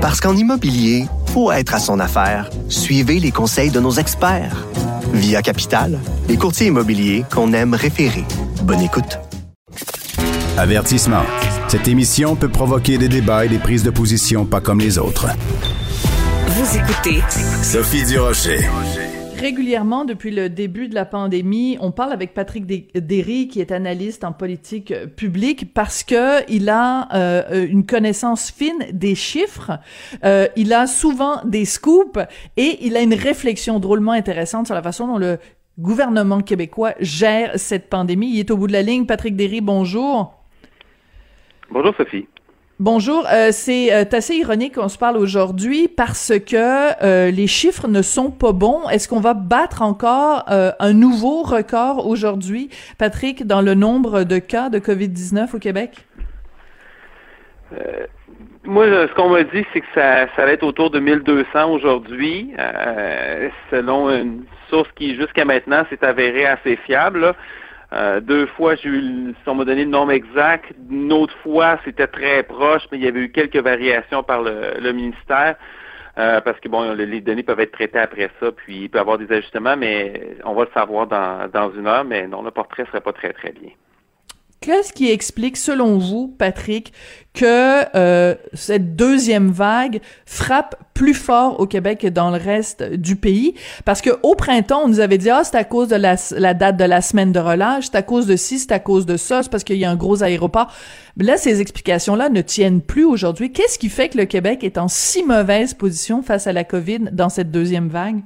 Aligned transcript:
Parce 0.00 0.18
qu'en 0.18 0.34
immobilier, 0.34 1.04
faut 1.26 1.52
être 1.52 1.74
à 1.74 1.78
son 1.78 2.00
affaire. 2.00 2.48
Suivez 2.70 3.20
les 3.20 3.30
conseils 3.30 3.70
de 3.70 3.80
nos 3.80 3.92
experts. 3.92 4.66
Via 5.12 5.42
Capital, 5.42 5.98
les 6.26 6.38
courtiers 6.38 6.68
immobiliers 6.68 7.24
qu'on 7.30 7.52
aime 7.52 7.74
référer. 7.74 8.24
Bonne 8.62 8.80
écoute. 8.80 9.18
Avertissement. 10.56 11.24
Cette 11.68 11.86
émission 11.86 12.34
peut 12.34 12.48
provoquer 12.48 12.96
des 12.96 13.08
débats 13.08 13.44
et 13.44 13.48
des 13.50 13.58
prises 13.58 13.82
de 13.82 13.90
position 13.90 14.46
pas 14.46 14.62
comme 14.62 14.80
les 14.80 14.96
autres. 14.96 15.26
Vous 16.48 16.78
écoutez 16.78 17.22
Sophie 17.62 18.04
Durocher. 18.04 18.60
Régulièrement, 19.40 20.04
depuis 20.04 20.30
le 20.32 20.50
début 20.50 20.86
de 20.88 20.94
la 20.94 21.06
pandémie, 21.06 21.78
on 21.80 21.92
parle 21.92 22.12
avec 22.12 22.34
Patrick 22.34 22.66
Derry, 22.94 23.48
qui 23.48 23.62
est 23.62 23.72
analyste 23.72 24.22
en 24.22 24.32
politique 24.32 24.92
publique, 25.16 25.72
parce 25.72 26.02
que 26.02 26.44
il 26.50 26.68
a 26.68 27.08
euh, 27.14 27.66
une 27.66 27.86
connaissance 27.86 28.50
fine 28.50 28.84
des 28.92 29.14
chiffres, 29.14 29.78
euh, 30.26 30.46
il 30.56 30.74
a 30.74 30.86
souvent 30.86 31.42
des 31.46 31.64
scoops 31.64 32.20
et 32.58 32.84
il 32.84 32.98
a 32.98 33.00
une 33.00 33.14
réflexion 33.14 33.80
drôlement 33.80 34.12
intéressante 34.12 34.66
sur 34.66 34.74
la 34.74 34.82
façon 34.82 35.06
dont 35.06 35.16
le 35.16 35.38
gouvernement 35.78 36.42
québécois 36.42 36.92
gère 37.00 37.58
cette 37.58 37.88
pandémie. 37.88 38.30
Il 38.34 38.40
est 38.40 38.50
au 38.50 38.58
bout 38.58 38.66
de 38.66 38.72
la 38.72 38.82
ligne. 38.82 39.06
Patrick 39.06 39.36
Derry, 39.36 39.62
bonjour. 39.62 40.34
Bonjour 41.70 41.94
Sophie. 41.96 42.28
Bonjour, 42.80 43.26
euh, 43.30 43.48
c'est 43.50 43.92
euh, 43.92 44.04
assez 44.10 44.36
ironique 44.36 44.76
qu'on 44.76 44.88
se 44.88 44.96
parle 44.96 45.18
aujourd'hui 45.18 45.86
parce 45.86 46.32
que 46.38 47.04
euh, 47.04 47.30
les 47.30 47.46
chiffres 47.46 47.88
ne 47.88 48.00
sont 48.00 48.30
pas 48.30 48.52
bons. 48.52 48.88
Est-ce 48.88 49.06
qu'on 49.06 49.20
va 49.20 49.34
battre 49.34 49.82
encore 49.82 50.44
un 50.48 50.92
nouveau 50.94 51.42
record 51.42 52.06
aujourd'hui, 52.06 52.70
Patrick, 52.96 53.46
dans 53.46 53.60
le 53.60 53.74
nombre 53.74 54.24
de 54.24 54.38
cas 54.38 54.70
de 54.70 54.78
COVID-19 54.78 55.54
au 55.54 55.58
Québec? 55.58 56.06
moi, 58.64 58.86
ce 58.86 59.14
qu'on 59.14 59.28
m'a 59.28 59.42
dit, 59.42 59.66
c'est 59.74 59.82
que 59.82 59.86
ça, 59.94 60.26
va 60.38 60.50
être 60.50 60.62
autour 60.62 60.90
de 60.90 61.00
1200 61.00 61.70
aujourd'hui, 61.70 62.54
selon 63.70 64.08
une 64.08 64.44
source 64.70 64.88
qui, 64.96 65.16
jusqu'à 65.16 65.44
maintenant, 65.44 65.84
s'est 65.90 66.02
avérée 66.02 66.46
assez 66.46 66.76
fiable. 66.86 67.34
Euh, 67.92 68.20
deux 68.20 68.46
fois, 68.46 68.76
j'ai 68.76 68.88
eu, 68.88 69.34
on 69.46 69.54
m'a 69.54 69.64
donné 69.64 69.84
le 69.84 69.90
nombre 69.90 70.12
exact. 70.12 70.72
Une 70.90 71.12
autre 71.12 71.36
fois, 71.42 71.78
c'était 71.84 72.06
très 72.06 72.42
proche, 72.44 72.82
mais 72.92 72.98
il 72.98 73.04
y 73.04 73.08
avait 73.08 73.20
eu 73.20 73.32
quelques 73.32 73.56
variations 73.56 74.22
par 74.22 74.42
le, 74.42 74.92
ministère. 74.92 75.56
Euh, 76.18 76.40
parce 76.40 76.58
que 76.60 76.68
bon, 76.68 76.92
les 76.92 77.20
données 77.20 77.42
peuvent 77.42 77.60
être 77.60 77.72
traitées 77.72 77.98
après 77.98 78.30
ça, 78.40 78.52
puis 78.52 78.82
il 78.82 78.90
peut 78.90 78.98
y 78.98 79.00
avoir 79.00 79.18
des 79.18 79.30
ajustements, 79.32 79.76
mais 79.76 80.36
on 80.44 80.54
va 80.54 80.64
le 80.64 80.70
savoir 80.74 81.06
dans, 81.06 81.48
dans 81.52 81.72
une 81.72 81.86
heure, 81.86 82.04
mais 82.04 82.26
non, 82.26 82.42
le 82.42 82.50
portrait 82.50 82.84
serait 82.86 83.00
pas 83.00 83.12
très 83.12 83.32
très 83.32 83.52
bien. 83.52 83.70
Qu'est-ce 84.62 84.92
qui 84.92 85.10
explique, 85.10 85.56
selon 85.56 85.96
vous, 85.96 86.28
Patrick, 86.28 86.92
que 87.32 87.96
euh, 87.96 88.34
cette 88.52 88.94
deuxième 88.94 89.50
vague 89.50 90.00
frappe 90.26 90.76
plus 90.92 91.14
fort 91.14 91.60
au 91.60 91.66
Québec 91.66 92.00
que 92.00 92.08
dans 92.08 92.30
le 92.30 92.36
reste 92.36 92.82
du 92.82 93.16
pays? 93.16 93.54
Parce 93.86 94.02
que 94.02 94.10
au 94.22 94.34
printemps, 94.34 94.82
on 94.84 94.88
nous 94.88 95.00
avait 95.00 95.16
dit 95.16 95.30
ah 95.30 95.44
c'est 95.44 95.56
à 95.56 95.64
cause 95.64 95.88
de 95.88 95.96
la, 95.96 96.16
la, 96.36 96.52
date 96.52 96.76
de 96.76 96.84
la 96.84 97.00
semaine 97.00 97.32
de 97.32 97.38
relâche, 97.38 97.86
c'est 97.86 97.96
à 97.96 98.02
cause 98.02 98.26
de 98.26 98.36
ci, 98.36 98.58
c'est 98.58 98.72
à 98.72 98.78
cause 98.78 99.06
de 99.06 99.16
ça, 99.16 99.42
c'est 99.42 99.50
parce 99.50 99.64
qu'il 99.64 99.78
y 99.78 99.86
a 99.86 99.90
un 99.90 99.96
gros 99.96 100.22
aéroport. 100.22 100.70
Mais 101.16 101.24
là, 101.24 101.38
ces 101.38 101.62
explications-là 101.62 102.28
ne 102.28 102.42
tiennent 102.42 102.82
plus 102.82 103.04
aujourd'hui. 103.04 103.52
Qu'est-ce 103.52 103.78
qui 103.78 103.88
fait 103.88 104.10
que 104.10 104.18
le 104.18 104.26
Québec 104.26 104.62
est 104.62 104.76
en 104.76 104.88
si 104.88 105.24
mauvaise 105.24 105.72
position 105.72 106.20
face 106.20 106.46
à 106.46 106.52
la 106.52 106.64
COVID 106.64 107.12
dans 107.12 107.30
cette 107.30 107.50
deuxième 107.50 107.88
vague? 107.88 108.20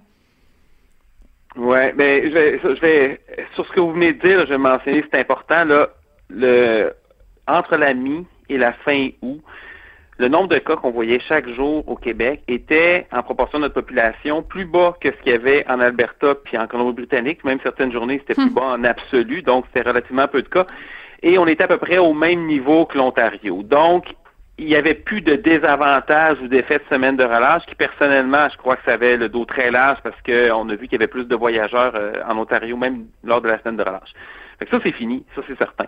Ouais, 1.54 1.94
mais 1.96 2.28
je 2.28 2.34
vais, 2.34 2.58
je 2.58 2.80
vais 2.80 3.20
sur 3.54 3.64
ce 3.64 3.70
que 3.70 3.78
vous 3.78 3.92
venez 3.92 4.14
de 4.14 4.20
dire, 4.20 4.40
je 4.40 4.50
vais 4.50 4.58
mentionner, 4.58 5.04
c'est 5.12 5.20
important 5.20 5.64
là 5.64 5.90
le, 6.28 6.92
entre 7.46 7.76
la 7.76 7.94
mi 7.94 8.26
et 8.48 8.58
la 8.58 8.72
fin 8.72 9.08
août, 9.22 9.42
le 10.18 10.28
nombre 10.28 10.48
de 10.48 10.58
cas 10.58 10.76
qu'on 10.76 10.92
voyait 10.92 11.18
chaque 11.18 11.48
jour 11.48 11.88
au 11.88 11.96
Québec 11.96 12.42
était, 12.46 13.06
en 13.12 13.22
proportion 13.22 13.58
de 13.58 13.64
notre 13.64 13.74
population, 13.74 14.42
plus 14.42 14.64
bas 14.64 14.94
que 15.00 15.10
ce 15.10 15.16
qu'il 15.22 15.32
y 15.32 15.34
avait 15.34 15.64
en 15.68 15.80
Alberta 15.80 16.36
puis 16.36 16.56
en 16.56 16.68
Colombie-Britannique. 16.68 17.42
Même 17.44 17.58
certaines 17.62 17.92
journées, 17.92 18.18
c'était 18.20 18.34
plus 18.34 18.50
hmm. 18.50 18.54
bas 18.54 18.74
en 18.74 18.84
absolu, 18.84 19.42
donc 19.42 19.64
c'était 19.66 19.88
relativement 19.88 20.28
peu 20.28 20.42
de 20.42 20.48
cas. 20.48 20.66
Et 21.22 21.38
on 21.38 21.46
était 21.46 21.64
à 21.64 21.68
peu 21.68 21.78
près 21.78 21.98
au 21.98 22.12
même 22.12 22.46
niveau 22.46 22.86
que 22.86 22.96
l'Ontario. 22.96 23.62
Donc, 23.64 24.04
il 24.56 24.66
n'y 24.66 24.76
avait 24.76 24.94
plus 24.94 25.20
de 25.20 25.34
désavantages 25.34 26.38
ou 26.40 26.46
d'effets 26.46 26.78
de 26.78 26.84
semaine 26.88 27.16
de 27.16 27.24
relâche 27.24 27.66
qui, 27.66 27.74
personnellement, 27.74 28.48
je 28.50 28.56
crois 28.56 28.76
que 28.76 28.84
ça 28.84 28.92
avait 28.92 29.16
le 29.16 29.28
dos 29.28 29.44
très 29.44 29.72
large 29.72 29.98
parce 30.04 30.20
qu'on 30.22 30.68
a 30.68 30.74
vu 30.76 30.86
qu'il 30.86 30.92
y 30.92 31.02
avait 31.02 31.08
plus 31.08 31.24
de 31.24 31.34
voyageurs 31.34 31.94
euh, 31.96 32.12
en 32.28 32.38
Ontario, 32.38 32.76
même 32.76 33.06
lors 33.24 33.40
de 33.40 33.48
la 33.48 33.58
semaine 33.58 33.76
de 33.76 33.82
relâche. 33.82 34.12
Fait 34.58 34.66
que 34.66 34.70
ça, 34.70 34.80
c'est 34.82 34.92
fini, 34.92 35.24
ça, 35.34 35.42
c'est 35.46 35.58
certain. 35.58 35.86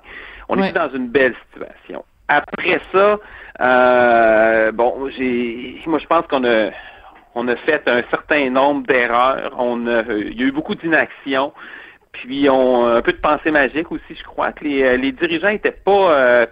On 0.49 0.63
est 0.63 0.73
dans 0.73 0.91
une 0.91 1.09
belle 1.09 1.35
situation. 1.53 2.05
Après 2.29 2.81
ça, 2.93 3.19
euh, 3.61 4.73
bon, 4.73 5.09
j'ai, 5.17 5.81
moi, 5.87 5.99
je 5.99 6.07
pense 6.07 6.27
qu'on 6.27 6.45
a, 6.45 6.71
on 7.35 7.47
a 7.49 7.57
fait 7.57 7.87
un 7.87 8.03
certain 8.11 8.51
nombre 8.51 8.87
d'erreurs. 8.87 9.55
On 9.59 9.87
a, 9.87 10.03
il 10.03 10.41
y 10.41 10.43
a 10.43 10.47
eu 10.47 10.53
beaucoup 10.53 10.75
d'inaction. 10.75 11.53
Puis 12.13 12.49
on 12.49 12.87
un 12.87 13.03
peu 13.03 13.13
de 13.13 13.19
pensée 13.19 13.51
magique 13.51 13.93
aussi, 13.93 14.15
je 14.15 14.25
crois 14.25 14.53
que 14.53 14.65
les, 14.65 14.97
les 14.97 15.13
dirigeants 15.13 15.49
étaient 15.49 15.71
pas 15.71 16.13
euh, 16.13 16.47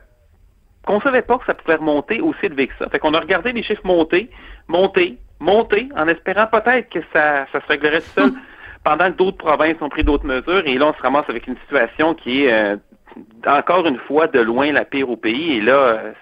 qu'on 0.86 1.00
savait 1.00 1.22
pas 1.22 1.38
que 1.38 1.46
ça 1.46 1.54
pouvait 1.54 1.76
remonter 1.76 2.20
aussi 2.20 2.48
vite 2.48 2.70
que 2.70 2.76
ça. 2.78 2.90
Fait 2.90 2.98
qu'on 2.98 3.14
a 3.14 3.20
regardé 3.20 3.52
les 3.52 3.62
chiffres 3.62 3.84
monter, 3.84 4.30
monter, 4.68 5.18
monter, 5.40 5.88
en 5.96 6.06
espérant 6.08 6.46
peut-être 6.46 6.90
que 6.90 7.00
ça, 7.12 7.46
ça 7.52 7.60
se 7.60 7.66
réglerait 7.66 8.00
tout 8.00 8.10
seul. 8.14 8.32
pendant 8.84 9.10
que 9.10 9.16
d'autres 9.16 9.38
provinces 9.38 9.80
ont 9.80 9.88
pris 9.88 10.04
d'autres 10.04 10.26
mesures, 10.26 10.62
et 10.66 10.76
là, 10.76 10.88
on 10.88 10.94
se 10.94 11.02
ramasse 11.02 11.24
avec 11.28 11.46
une 11.46 11.56
situation 11.62 12.14
qui 12.14 12.44
est 12.44 12.52
euh, 12.52 12.76
encore 13.46 13.86
une 13.86 13.98
fois 13.98 14.26
de 14.28 14.38
loin 14.40 14.70
la 14.70 14.84
pire 14.84 15.10
au 15.10 15.16
pays, 15.16 15.54
et 15.54 15.60
là, 15.60 15.72
euh, 15.72 16.12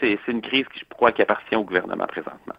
c'est 0.00 0.18
une 0.28 0.40
crise 0.40 0.64
qui, 0.72 0.80
je 0.80 0.84
crois, 0.94 1.10
qui 1.10 1.22
appartient 1.22 1.56
au 1.56 1.64
gouvernement 1.64 2.06
présentement. 2.06 2.54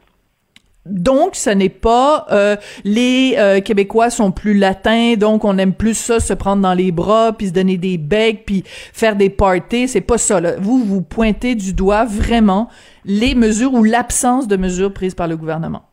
Donc, 0.85 1.35
ce 1.35 1.49
n'est 1.49 1.69
pas 1.69 2.25
euh, 2.31 2.55
les 2.83 3.61
Québécois 3.63 4.09
sont 4.09 4.31
plus 4.31 4.57
latins, 4.57 5.13
donc 5.15 5.45
on 5.45 5.57
aime 5.57 5.73
plus 5.73 5.93
ça, 5.93 6.19
se 6.19 6.33
prendre 6.33 6.61
dans 6.61 6.73
les 6.73 6.91
bras, 6.91 7.31
puis 7.31 7.47
se 7.47 7.53
donner 7.53 7.77
des 7.77 7.97
becs, 7.97 8.43
puis 8.45 8.63
faire 8.65 9.15
des 9.15 9.29
parties. 9.29 9.87
C'est 9.87 10.01
pas 10.01 10.17
ça. 10.17 10.41
Là. 10.41 10.53
Vous, 10.57 10.83
vous 10.83 11.01
pointez 11.01 11.55
du 11.55 11.73
doigt 11.73 12.05
vraiment 12.05 12.69
les 13.05 13.35
mesures 13.35 13.73
ou 13.73 13.83
l'absence 13.83 14.47
de 14.47 14.57
mesures 14.57 14.93
prises 14.93 15.15
par 15.15 15.27
le 15.27 15.37
gouvernement. 15.37 15.83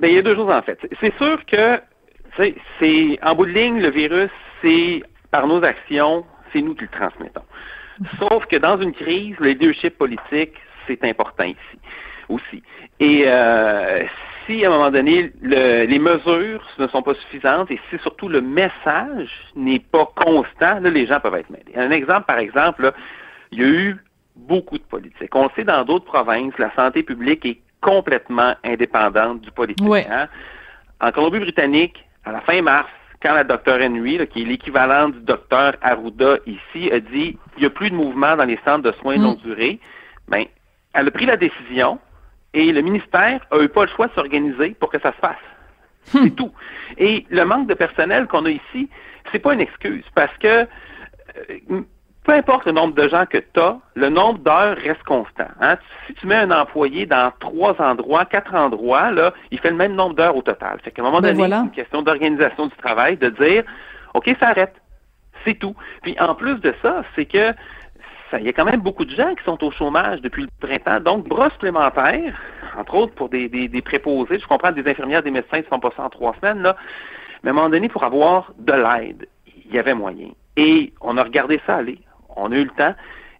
Ben, 0.00 0.08
il 0.08 0.14
y 0.14 0.18
a 0.18 0.22
deux 0.22 0.34
choses 0.34 0.50
en 0.50 0.62
fait. 0.62 0.78
C'est 1.00 1.14
sûr 1.16 1.44
que 1.46 1.80
c'est 2.36 3.18
en 3.22 3.34
bout 3.34 3.46
de 3.46 3.52
ligne, 3.52 3.80
le 3.80 3.90
virus, 3.90 4.30
c'est 4.62 5.02
par 5.30 5.46
nos 5.46 5.62
actions, 5.64 6.24
c'est 6.52 6.62
nous 6.62 6.74
qui 6.74 6.82
le 6.82 6.88
transmettons. 6.88 7.44
Sauf 8.18 8.46
que 8.46 8.56
dans 8.56 8.80
une 8.80 8.92
crise, 8.92 9.36
le 9.38 9.48
leadership 9.48 9.96
politique, 9.96 10.54
c'est 10.86 11.02
important 11.04 11.44
ici 11.44 11.78
aussi. 12.28 12.62
Et 13.00 13.24
euh, 13.26 14.04
si 14.46 14.64
à 14.64 14.68
un 14.68 14.72
moment 14.72 14.90
donné, 14.90 15.32
les 15.42 15.98
mesures 15.98 16.66
ne 16.78 16.86
sont 16.88 17.02
pas 17.02 17.14
suffisantes 17.14 17.70
et 17.70 17.80
si 17.90 17.98
surtout 17.98 18.28
le 18.28 18.40
message 18.40 19.30
n'est 19.54 19.80
pas 19.80 20.06
constant, 20.16 20.80
là, 20.80 20.90
les 20.90 21.06
gens 21.06 21.20
peuvent 21.20 21.34
être 21.34 21.50
mêlés. 21.50 21.76
Un 21.76 21.90
exemple, 21.90 22.26
par 22.26 22.38
exemple, 22.38 22.92
il 23.52 23.60
y 23.60 23.64
a 23.64 23.68
eu 23.68 23.96
beaucoup 24.34 24.78
de 24.78 24.84
politique. 24.84 25.34
On 25.34 25.44
le 25.44 25.50
sait 25.56 25.64
dans 25.64 25.84
d'autres 25.84 26.04
provinces, 26.04 26.56
la 26.58 26.74
santé 26.74 27.02
publique 27.02 27.44
est 27.44 27.58
complètement 27.80 28.54
indépendante 28.64 29.40
du 29.40 29.50
politique. 29.50 29.86
Hein. 30.10 30.28
En 31.00 31.12
Colombie-Britannique, 31.12 32.05
à 32.26 32.32
la 32.32 32.40
fin 32.40 32.60
mars, 32.60 32.88
quand 33.22 33.34
la 33.34 33.44
docteur 33.44 33.80
Henry, 33.80 34.26
qui 34.28 34.42
est 34.42 34.44
l'équivalent 34.44 35.08
du 35.08 35.20
docteur 35.20 35.74
Arruda 35.80 36.38
ici, 36.46 36.90
a 36.92 37.00
dit 37.00 37.38
il 37.56 37.60
n'y 37.60 37.66
a 37.66 37.70
plus 37.70 37.90
de 37.90 37.94
mouvement 37.94 38.36
dans 38.36 38.44
les 38.44 38.58
centres 38.64 38.82
de 38.82 38.92
soins 38.92 39.16
mm. 39.16 39.22
longue 39.22 39.40
durée, 39.42 39.80
ben, 40.28 40.44
elle 40.92 41.08
a 41.08 41.10
pris 41.10 41.26
la 41.26 41.36
décision 41.36 41.98
et 42.52 42.72
le 42.72 42.80
ministère 42.80 43.40
n'a 43.52 43.62
eu 43.62 43.68
pas 43.68 43.84
le 43.84 43.90
choix 43.90 44.08
de 44.08 44.12
s'organiser 44.12 44.70
pour 44.80 44.90
que 44.90 44.98
ça 44.98 45.12
se 45.12 45.18
fasse. 45.18 45.36
Hmm. 46.12 46.24
C'est 46.24 46.36
tout. 46.36 46.52
Et 46.98 47.26
le 47.30 47.44
manque 47.44 47.68
de 47.68 47.74
personnel 47.74 48.26
qu'on 48.26 48.46
a 48.46 48.50
ici, 48.50 48.88
c'est 49.30 49.40
pas 49.40 49.54
une 49.54 49.60
excuse 49.60 50.04
parce 50.14 50.36
que 50.38 50.66
euh, 51.70 51.82
peu 52.26 52.32
importe 52.32 52.66
le 52.66 52.72
nombre 52.72 52.94
de 52.94 53.08
gens 53.08 53.24
que 53.24 53.38
tu 53.38 53.60
as, 53.60 53.78
le 53.94 54.08
nombre 54.08 54.40
d'heures 54.40 54.76
reste 54.76 55.02
constant. 55.04 55.46
Hein. 55.60 55.76
Si 56.06 56.14
tu 56.14 56.26
mets 56.26 56.34
un 56.34 56.50
employé 56.50 57.06
dans 57.06 57.32
trois 57.38 57.80
endroits, 57.80 58.24
quatre 58.24 58.54
endroits, 58.54 59.12
là, 59.12 59.32
il 59.52 59.60
fait 59.60 59.70
le 59.70 59.76
même 59.76 59.94
nombre 59.94 60.16
d'heures 60.16 60.36
au 60.36 60.42
total. 60.42 60.80
Fait 60.82 60.90
qu'à 60.90 61.02
un 61.02 61.04
moment 61.04 61.20
ben 61.20 61.36
donné, 61.36 61.48
c'est 61.48 61.62
une 61.62 61.70
question 61.70 62.02
d'organisation 62.02 62.66
du 62.66 62.76
travail, 62.76 63.16
de 63.16 63.28
dire 63.28 63.62
OK, 64.14 64.28
ça 64.40 64.48
arrête. 64.48 64.74
C'est 65.44 65.54
tout. 65.54 65.76
Puis 66.02 66.16
en 66.18 66.34
plus 66.34 66.56
de 66.56 66.74
ça, 66.82 67.04
c'est 67.14 67.26
que 67.26 67.54
il 68.32 68.42
y 68.42 68.48
a 68.48 68.52
quand 68.52 68.64
même 68.64 68.80
beaucoup 68.80 69.04
de 69.04 69.14
gens 69.14 69.32
qui 69.36 69.44
sont 69.44 69.62
au 69.62 69.70
chômage 69.70 70.20
depuis 70.20 70.42
le 70.42 70.48
printemps. 70.60 70.98
Donc, 70.98 71.28
bras 71.28 71.48
supplémentaires, 71.50 72.34
entre 72.76 72.94
autres 72.96 73.14
pour 73.14 73.28
des, 73.28 73.48
des, 73.48 73.82
préposés, 73.82 74.40
je 74.40 74.46
comprends 74.48 74.72
des 74.72 74.86
infirmières, 74.90 75.22
des 75.22 75.30
médecins 75.30 75.62
qui 75.62 75.68
sont 75.68 75.78
passés 75.78 76.00
en 76.00 76.10
trois 76.10 76.34
semaines, 76.40 76.60
là, 76.60 76.76
mais 77.44 77.50
à 77.50 77.52
un 77.52 77.54
moment 77.54 77.68
donné, 77.68 77.88
pour 77.88 78.02
avoir 78.02 78.52
de 78.58 78.72
l'aide, 78.72 79.28
il 79.64 79.72
y 79.72 79.78
avait 79.78 79.94
moyen. 79.94 80.30
Et 80.56 80.92
on 81.00 81.16
a 81.16 81.22
regardé 81.22 81.60
ça 81.66 81.76
aller 81.76 82.00
on 82.36 82.52
a 82.52 82.56
eu 82.56 82.64
le 82.64 82.70
temps. 82.70 82.94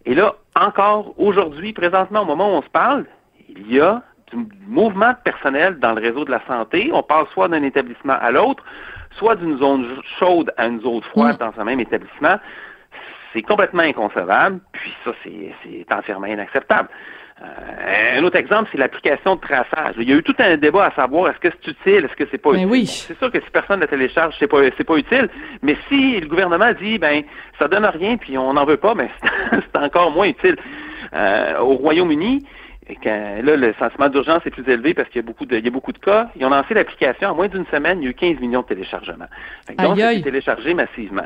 Et 0.05 0.15
là, 0.15 0.35
encore 0.55 1.13
aujourd'hui, 1.17 1.73
présentement, 1.73 2.21
au 2.21 2.25
moment 2.25 2.53
où 2.53 2.57
on 2.57 2.61
se 2.61 2.69
parle, 2.69 3.05
il 3.49 3.71
y 3.71 3.79
a 3.79 4.01
du 4.31 4.47
mouvement 4.67 5.11
de 5.11 5.17
personnel 5.23 5.79
dans 5.79 5.93
le 5.93 6.01
réseau 6.01 6.25
de 6.25 6.31
la 6.31 6.41
santé. 6.47 6.89
On 6.93 7.03
parle 7.03 7.27
soit 7.33 7.47
d'un 7.47 7.63
établissement 7.63 8.17
à 8.19 8.31
l'autre, 8.31 8.63
soit 9.11 9.35
d'une 9.35 9.57
zone 9.57 9.85
chaude 10.19 10.53
à 10.57 10.67
une 10.67 10.81
zone 10.81 11.01
froide 11.01 11.35
mm. 11.35 11.45
dans 11.45 11.61
un 11.61 11.63
même 11.63 11.79
établissement. 11.79 12.37
C'est 13.33 13.41
complètement 13.41 13.83
inconcevable, 13.83 14.59
puis 14.71 14.93
ça, 15.03 15.11
c'est 15.23 15.93
entièrement 15.93 16.27
inacceptable. 16.27 16.89
Euh, 17.41 18.19
un 18.19 18.23
autre 18.23 18.37
exemple, 18.37 18.69
c'est 18.71 18.79
l'application 18.79 19.35
de 19.35 19.41
traçage. 19.41 19.95
Il 19.97 20.09
y 20.09 20.13
a 20.13 20.15
eu 20.15 20.23
tout 20.23 20.35
un 20.39 20.57
débat 20.57 20.85
à 20.85 20.91
savoir 20.95 21.29
est-ce 21.29 21.39
que 21.39 21.49
c'est 21.49 21.71
utile, 21.71 22.05
est-ce 22.05 22.15
que 22.15 22.27
c'est 22.31 22.39
pas 22.39 22.51
utile? 22.51 22.65
oui. 22.65 22.85
C'est 22.87 23.17
sûr 23.17 23.31
que 23.31 23.39
si 23.39 23.49
personne 23.51 23.79
la 23.79 23.87
télécharge, 23.87 24.35
c'est 24.39 24.47
pas 24.47 24.57
c'est 24.75 24.83
pas 24.83 24.97
utile. 24.97 25.29
Mais 25.61 25.77
si 25.87 26.19
le 26.19 26.27
gouvernement 26.27 26.71
dit 26.81 26.97
ben 26.97 27.23
ça 27.59 27.67
donne 27.67 27.85
rien 27.85 28.17
puis 28.17 28.37
on 28.37 28.53
n'en 28.53 28.65
veut 28.65 28.77
pas, 28.77 28.95
ben 28.95 29.09
c'est 29.51 29.77
encore 29.77 30.11
moins 30.11 30.27
utile. 30.27 30.57
Euh, 31.13 31.59
au 31.59 31.75
Royaume-Uni, 31.75 32.43
quand, 33.03 33.41
là, 33.43 33.55
le 33.55 33.73
sentiment 33.77 34.09
d'urgence 34.09 34.45
est 34.45 34.51
plus 34.51 34.67
élevé 34.67 34.93
parce 34.93 35.09
qu'il 35.09 35.21
y 35.21 35.23
a 35.23 35.27
beaucoup 35.27 35.45
de, 35.45 35.57
il 35.57 35.65
y 35.65 35.67
a 35.67 35.71
beaucoup 35.71 35.91
de 35.91 35.97
cas. 35.99 36.29
Ils 36.35 36.45
ont 36.45 36.49
lancé 36.49 36.73
l'application 36.73 37.29
en 37.29 37.35
moins 37.35 37.47
d'une 37.47 37.65
semaine, 37.67 37.99
il 38.01 38.05
y 38.05 38.07
a 38.07 38.11
eu 38.11 38.13
15 38.13 38.39
millions 38.39 38.61
de 38.61 38.67
téléchargements. 38.67 39.27
Donc, 39.77 39.97
c'est 39.99 40.21
téléchargé 40.21 40.73
massivement. 40.73 41.25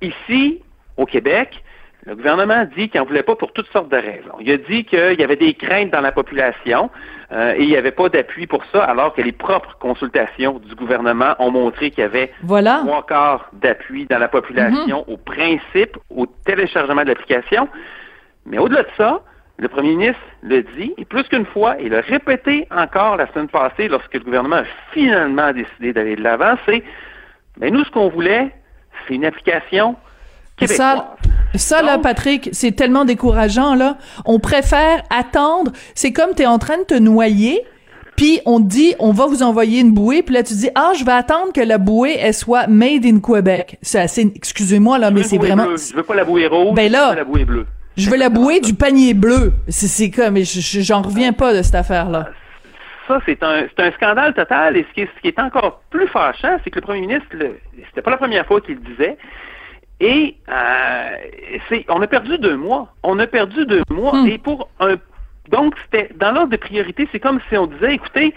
Ici, 0.00 0.62
au 0.96 1.06
Québec, 1.06 1.62
le 2.06 2.16
gouvernement 2.16 2.64
dit 2.76 2.88
qu'il 2.88 3.00
n'en 3.00 3.06
voulait 3.06 3.22
pas 3.22 3.36
pour 3.36 3.52
toutes 3.52 3.70
sortes 3.72 3.90
de 3.90 3.96
raisons. 3.96 4.34
Il 4.40 4.50
a 4.50 4.56
dit 4.56 4.84
qu'il 4.84 5.16
y 5.18 5.22
avait 5.24 5.36
des 5.36 5.54
craintes 5.54 5.90
dans 5.90 6.00
la 6.00 6.12
population 6.12 6.90
euh, 7.32 7.54
et 7.56 7.62
il 7.62 7.68
n'y 7.68 7.76
avait 7.76 7.90
pas 7.92 8.08
d'appui 8.08 8.46
pour 8.46 8.64
ça, 8.72 8.84
alors 8.84 9.14
que 9.14 9.20
les 9.22 9.32
propres 9.32 9.76
consultations 9.78 10.58
du 10.58 10.74
gouvernement 10.74 11.34
ont 11.38 11.50
montré 11.50 11.90
qu'il 11.90 12.00
y 12.02 12.06
avait 12.06 12.32
Voilà. 12.42 12.80
trois 12.84 13.04
quarts 13.06 13.50
d'appui 13.52 14.06
dans 14.06 14.18
la 14.18 14.28
population 14.28 15.04
au 15.08 15.16
principe, 15.16 15.96
au 16.08 16.26
téléchargement 16.46 17.02
de 17.02 17.08
l'application. 17.08 17.68
Mais 18.46 18.58
au-delà 18.58 18.82
de 18.82 18.88
ça, 18.96 19.20
le 19.58 19.68
premier 19.68 19.94
ministre 19.94 20.20
le 20.42 20.62
dit, 20.62 20.94
et 20.96 21.04
plus 21.04 21.24
qu'une 21.24 21.44
fois, 21.44 21.78
et 21.78 21.90
l'a 21.90 22.00
répété 22.00 22.66
encore 22.74 23.18
la 23.18 23.30
semaine 23.32 23.48
passée 23.48 23.88
lorsque 23.88 24.14
le 24.14 24.20
gouvernement 24.20 24.56
a 24.56 24.64
finalement 24.92 25.52
décidé 25.52 25.92
d'aller 25.92 26.16
de 26.16 26.22
l'avant, 26.22 26.54
c'est, 26.64 26.82
mais 27.60 27.70
nous, 27.70 27.84
ce 27.84 27.90
qu'on 27.90 28.08
voulait, 28.08 28.50
c'est 29.06 29.14
une 29.14 29.26
application 29.26 29.96
québécoise. 30.56 30.78
Ça, 30.78 31.16
ça 31.54 31.82
là, 31.82 31.98
Patrick, 31.98 32.48
c'est 32.52 32.72
tellement 32.72 33.04
décourageant, 33.04 33.74
là. 33.74 33.96
On 34.24 34.38
préfère 34.38 35.02
attendre. 35.10 35.72
C'est 35.94 36.12
comme 36.12 36.34
t'es 36.34 36.46
en 36.46 36.58
train 36.58 36.78
de 36.78 36.84
te 36.84 36.94
noyer, 36.94 37.62
puis 38.16 38.40
on 38.46 38.60
te 38.60 38.66
dit, 38.66 38.94
on 38.98 39.12
va 39.12 39.26
vous 39.26 39.42
envoyer 39.42 39.80
une 39.80 39.92
bouée, 39.92 40.22
puis 40.22 40.34
là, 40.34 40.42
tu 40.42 40.54
dis, 40.54 40.68
ah, 40.74 40.92
je 40.98 41.04
vais 41.04 41.12
attendre 41.12 41.52
que 41.54 41.60
la 41.60 41.78
bouée, 41.78 42.16
elle 42.20 42.34
soit 42.34 42.66
made 42.66 43.04
in 43.06 43.18
Québec. 43.20 43.78
C'est 43.82 43.98
assez, 44.00 44.30
excusez-moi, 44.34 44.98
là, 44.98 45.08
Je 45.08 45.14
mais 45.14 45.22
c'est 45.22 45.38
vraiment, 45.38 45.64
bleue. 45.66 45.76
Je 45.76 45.96
veux 45.96 46.02
pas 46.02 46.14
la 46.14 46.24
bouée 46.24 46.46
rouge, 46.46 46.74
Ben 46.74 46.90
là- 46.92 47.06
je 47.06 47.10
veux 47.12 47.16
la 47.18 47.24
bouée 47.24 47.44
bleue. 47.44 47.66
je 47.96 48.10
veux 48.10 48.16
la 48.18 48.28
bouée 48.28 48.60
du 48.60 48.74
panier 48.74 49.14
bleu. 49.14 49.52
C'est, 49.68 50.10
comme, 50.10 50.36
je- 50.36 50.60
je- 50.60 50.80
j'en 50.80 51.02
reviens 51.02 51.32
pas 51.32 51.54
de 51.54 51.62
cette 51.62 51.74
affaire-là. 51.74 52.28
Ça, 53.08 53.18
c'est 53.26 53.42
un, 53.42 53.64
un 53.78 53.90
scandale 53.92 54.34
total. 54.34 54.76
Et 54.76 54.86
ce 54.88 54.94
qui, 54.94 55.00
est, 55.00 55.08
ce 55.16 55.20
qui 55.22 55.28
est 55.28 55.38
encore 55.40 55.80
plus 55.90 56.06
fâchant, 56.06 56.58
c'est 56.62 56.70
que 56.70 56.76
le 56.76 56.82
premier 56.82 57.00
ministre, 57.00 57.26
c'était 57.88 58.02
pas 58.02 58.10
la 58.12 58.16
première 58.18 58.46
fois 58.46 58.60
qu'il 58.60 58.74
le 58.76 58.80
disait. 58.82 59.16
Et 60.00 60.36
euh, 60.48 61.10
c'est, 61.68 61.84
on 61.88 62.00
a 62.00 62.06
perdu 62.06 62.38
deux 62.38 62.56
mois. 62.56 62.92
On 63.02 63.18
a 63.18 63.26
perdu 63.26 63.66
deux 63.66 63.82
mois. 63.90 64.14
Hmm. 64.14 64.26
Et 64.26 64.38
pour 64.38 64.68
un, 64.80 64.96
donc 65.50 65.74
c'était 65.84 66.10
dans 66.16 66.32
l'ordre 66.32 66.50
de 66.50 66.56
priorité, 66.56 67.08
c'est 67.12 67.20
comme 67.20 67.40
si 67.48 67.56
on 67.56 67.66
disait, 67.66 67.94
écoutez, 67.94 68.34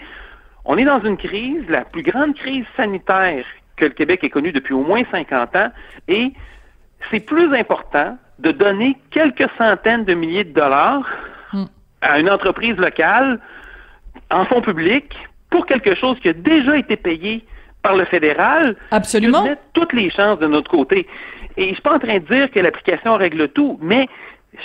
on 0.64 0.76
est 0.76 0.84
dans 0.84 1.02
une 1.02 1.16
crise, 1.16 1.62
la 1.68 1.84
plus 1.84 2.02
grande 2.02 2.34
crise 2.34 2.64
sanitaire 2.76 3.44
que 3.76 3.86
le 3.86 3.90
Québec 3.92 4.22
ait 4.24 4.30
connue 4.30 4.52
depuis 4.52 4.74
au 4.74 4.82
moins 4.82 5.02
50 5.10 5.56
ans, 5.56 5.70
et 6.08 6.32
c'est 7.10 7.20
plus 7.20 7.54
important 7.54 8.16
de 8.38 8.50
donner 8.52 8.96
quelques 9.10 9.48
centaines 9.58 10.04
de 10.04 10.14
milliers 10.14 10.44
de 10.44 10.52
dollars 10.52 11.06
Hmm. 11.52 11.66
à 12.00 12.18
une 12.18 12.28
entreprise 12.30 12.76
locale 12.76 13.38
en 14.30 14.44
fonds 14.44 14.60
publics 14.60 15.14
pour 15.50 15.66
quelque 15.66 15.94
chose 15.94 16.18
qui 16.20 16.28
a 16.28 16.32
déjà 16.32 16.76
été 16.76 16.96
payé 16.96 17.44
par 17.82 17.94
le 17.94 18.04
fédéral, 18.06 18.76
Absolument. 18.90 19.38
que 19.40 19.44
de 19.44 19.48
mettre 19.50 19.62
toutes 19.72 19.92
les 19.92 20.10
chances 20.10 20.38
de 20.40 20.46
notre 20.48 20.70
côté. 20.70 21.06
Et 21.56 21.68
je 21.68 21.72
suis 21.74 21.82
pas 21.82 21.94
en 21.94 21.98
train 21.98 22.18
de 22.18 22.26
dire 22.26 22.50
que 22.50 22.60
l'application 22.60 23.16
règle 23.16 23.48
tout, 23.48 23.78
mais 23.80 24.08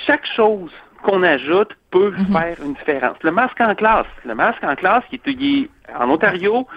chaque 0.08 0.26
chose 0.36 0.72
qu'on 1.04 1.24
ajoute 1.24 1.72
peut 1.92 2.12
Mhm. 2.18 2.34
faire 2.34 2.58
une 2.64 2.74
différence. 2.74 3.18
Le 3.24 3.32
masque 3.32 3.60
en 3.62 3.74
classe, 3.76 4.08
le 4.26 4.36
masque 4.36 4.64
en 4.64 4.76
classe, 4.76 5.04
qui 5.10 5.16
est, 5.16 5.22
il 5.28 5.64
est 5.64 5.70
en 5.98 6.10
Ontario, 6.10 6.68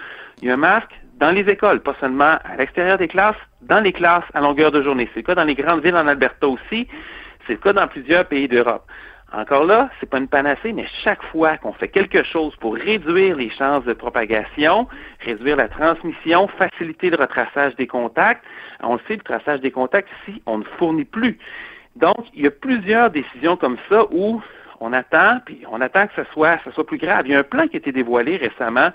il 0.41 0.47
y 0.47 0.51
a 0.51 0.53
un 0.53 0.57
masque 0.57 0.91
dans 1.19 1.31
les 1.31 1.47
écoles, 1.49 1.81
pas 1.81 1.95
seulement 1.99 2.37
à 2.43 2.55
l'extérieur 2.57 2.97
des 2.97 3.07
classes, 3.07 3.35
dans 3.61 3.79
les 3.81 3.93
classes 3.93 4.25
à 4.33 4.41
longueur 4.41 4.71
de 4.71 4.81
journée. 4.81 5.09
C'est 5.13 5.21
le 5.21 5.25
cas 5.25 5.35
dans 5.35 5.43
les 5.43 5.55
grandes 5.55 5.83
villes 5.83 5.95
en 5.95 6.07
Alberta 6.07 6.47
aussi, 6.47 6.87
c'est 7.45 7.53
le 7.53 7.59
cas 7.59 7.73
dans 7.73 7.87
plusieurs 7.87 8.25
pays 8.25 8.47
d'Europe. 8.47 8.83
Encore 9.33 9.63
là, 9.65 9.89
c'est 9.99 10.09
pas 10.09 10.19
une 10.19 10.27
panacée, 10.27 10.73
mais 10.73 10.85
chaque 11.03 11.23
fois 11.23 11.57
qu'on 11.57 11.73
fait 11.73 11.87
quelque 11.87 12.21
chose 12.23 12.55
pour 12.57 12.75
réduire 12.75 13.35
les 13.35 13.49
chances 13.49 13.83
de 13.83 13.93
propagation, 13.93 14.87
réduire 15.25 15.55
la 15.57 15.67
transmission, 15.69 16.47
faciliter 16.49 17.09
le 17.09 17.17
retraçage 17.17 17.75
des 17.75 17.87
contacts, 17.87 18.43
on 18.83 18.93
le 18.93 18.99
sait, 19.07 19.15
le 19.15 19.21
traçage 19.23 19.59
des 19.61 19.71
contacts, 19.71 20.09
ici, 20.27 20.41
on 20.45 20.59
ne 20.59 20.63
fournit 20.77 21.05
plus. 21.05 21.39
Donc, 21.95 22.17
il 22.35 22.43
y 22.43 22.47
a 22.47 22.51
plusieurs 22.51 23.09
décisions 23.09 23.57
comme 23.57 23.77
ça 23.89 24.03
où 24.11 24.41
on 24.79 24.93
attend, 24.93 25.39
puis 25.45 25.63
on 25.71 25.81
attend 25.81 26.05
que 26.07 26.13
ce 26.15 26.31
soit, 26.31 26.59
ce 26.65 26.71
soit 26.71 26.85
plus 26.85 26.97
grave. 26.99 27.23
Il 27.25 27.31
y 27.31 27.35
a 27.35 27.39
un 27.39 27.43
plan 27.43 27.67
qui 27.67 27.77
a 27.77 27.79
été 27.79 27.91
dévoilé 27.91 28.37
récemment 28.37 28.89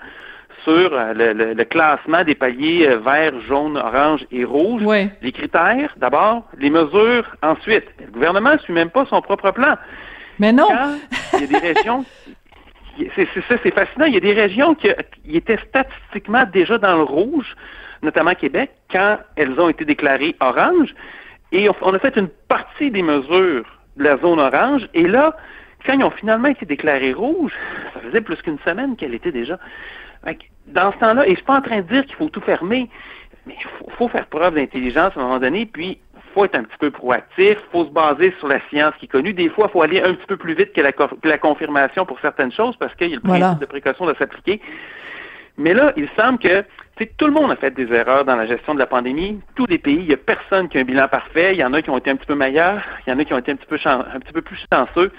sur 0.63 0.93
euh, 0.93 1.13
le, 1.13 1.33
le- 1.33 1.53
le 1.53 1.63
classement 1.65 2.23
des 2.23 2.35
paliers 2.35 2.87
euh, 2.87 2.97
vert, 2.99 3.33
jaune, 3.41 3.77
orange 3.77 4.25
et 4.31 4.43
rouge. 4.43 4.83
Ouais. 4.83 5.09
Les 5.21 5.31
critères, 5.31 5.93
d'abord, 5.97 6.43
les 6.57 6.69
mesures, 6.69 7.25
ensuite. 7.41 7.85
Le 7.99 8.11
gouvernement 8.11 8.53
ne 8.53 8.57
suit 8.59 8.73
même 8.73 8.89
pas 8.89 9.05
son 9.05 9.21
propre 9.21 9.51
plan. 9.51 9.75
Mais 10.39 10.51
non. 10.51 10.67
Il 11.33 11.41
y 11.41 11.43
a 11.43 11.59
des 11.59 11.73
régions, 11.73 12.05
c'est 13.15 13.27
ça, 13.47 13.55
c'est 13.61 13.73
fascinant. 13.73 14.05
Il 14.05 14.13
y 14.13 14.17
a 14.17 14.21
des 14.21 14.33
régions 14.33 14.75
qui, 14.75 14.89
étaient 15.31 15.59
statistiquement 15.67 16.45
déjà 16.51 16.77
dans 16.77 16.95
le 16.95 17.03
rouge, 17.03 17.55
notamment 18.01 18.33
Québec, 18.33 18.71
quand 18.91 19.17
elles 19.35 19.59
ont 19.59 19.69
été 19.69 19.85
déclarées 19.85 20.35
orange. 20.39 20.93
Et 21.51 21.69
on, 21.81 21.93
a 21.93 21.99
fait 21.99 22.15
une 22.15 22.29
partie 22.47 22.91
des 22.91 23.01
mesures 23.01 23.65
de 23.97 24.03
la 24.03 24.17
zone 24.17 24.39
orange. 24.39 24.87
Et 24.93 25.07
là, 25.07 25.35
quand 25.85 25.93
ils 25.93 26.03
ont 26.03 26.11
finalement 26.11 26.47
été 26.47 26.65
déclarées 26.65 27.13
rouges, 27.13 27.53
ça 27.93 28.01
faisait 28.01 28.21
plus 28.21 28.41
qu'une 28.41 28.59
semaine 28.59 28.95
qu'elle 28.95 29.13
était 29.13 29.31
déjà. 29.31 29.59
Dans 30.67 30.91
ce 30.91 30.97
temps-là, 30.99 31.25
et 31.25 31.31
je 31.31 31.35
suis 31.35 31.45
pas 31.45 31.57
en 31.57 31.61
train 31.61 31.77
de 31.77 31.87
dire 31.93 32.05
qu'il 32.05 32.15
faut 32.15 32.29
tout 32.29 32.41
fermer, 32.41 32.89
mais 33.45 33.55
il 33.59 33.67
faut, 33.79 33.89
faut 33.97 34.07
faire 34.09 34.27
preuve 34.27 34.55
d'intelligence 34.55 35.15
à 35.15 35.19
un 35.19 35.23
moment 35.23 35.39
donné, 35.39 35.65
puis 35.65 35.97
faut 36.33 36.45
être 36.45 36.55
un 36.55 36.63
petit 36.63 36.77
peu 36.79 36.91
proactif, 36.91 37.57
faut 37.71 37.85
se 37.85 37.89
baser 37.91 38.33
sur 38.39 38.47
la 38.47 38.59
science 38.69 38.93
qui 38.99 39.05
est 39.05 39.09
connue. 39.09 39.33
Des 39.33 39.49
fois, 39.49 39.65
il 39.69 39.71
faut 39.71 39.81
aller 39.81 40.01
un 40.01 40.13
petit 40.13 40.25
peu 40.27 40.37
plus 40.37 40.53
vite 40.53 40.73
que 40.73 40.81
la, 40.81 40.91
co- 40.91 41.07
que 41.07 41.27
la 41.27 41.37
confirmation 41.37 42.05
pour 42.05 42.19
certaines 42.19 42.51
choses 42.51 42.75
parce 42.77 42.93
qu'il 42.95 43.07
y 43.09 43.13
a 43.13 43.15
le 43.15 43.21
principe 43.21 43.39
Voilà. 43.43 43.57
de 43.59 43.65
précaution 43.65 44.05
de 44.05 44.13
s'appliquer. 44.15 44.61
Mais 45.57 45.73
là, 45.73 45.91
il 45.97 46.07
semble 46.15 46.39
que 46.39 46.63
tout 47.17 47.25
le 47.25 47.31
monde 47.31 47.51
a 47.51 47.55
fait 47.55 47.71
des 47.71 47.91
erreurs 47.93 48.25
dans 48.25 48.35
la 48.35 48.45
gestion 48.45 48.73
de 48.73 48.79
la 48.79 48.85
pandémie. 48.87 49.39
Tous 49.55 49.65
les 49.65 49.77
pays, 49.77 49.95
il 49.95 50.07
n'y 50.07 50.13
a 50.13 50.17
personne 50.17 50.69
qui 50.69 50.77
a 50.77 50.81
un 50.81 50.83
bilan 50.85 51.07
parfait. 51.07 51.53
Il 51.53 51.57
y 51.59 51.63
en 51.63 51.73
a 51.73 51.81
qui 51.81 51.89
ont 51.89 51.97
été 51.97 52.09
un 52.09 52.15
petit 52.15 52.25
peu 52.27 52.35
meilleurs, 52.35 52.81
il 53.05 53.09
y 53.09 53.13
en 53.13 53.19
a 53.19 53.25
qui 53.25 53.33
ont 53.33 53.37
été 53.39 53.51
un 53.51 53.55
petit 53.55 53.67
peu, 53.67 53.77
chan- 53.77 54.03
un 54.13 54.19
petit 54.19 54.33
peu 54.33 54.41
plus 54.41 54.57
chanceux. 54.71 55.11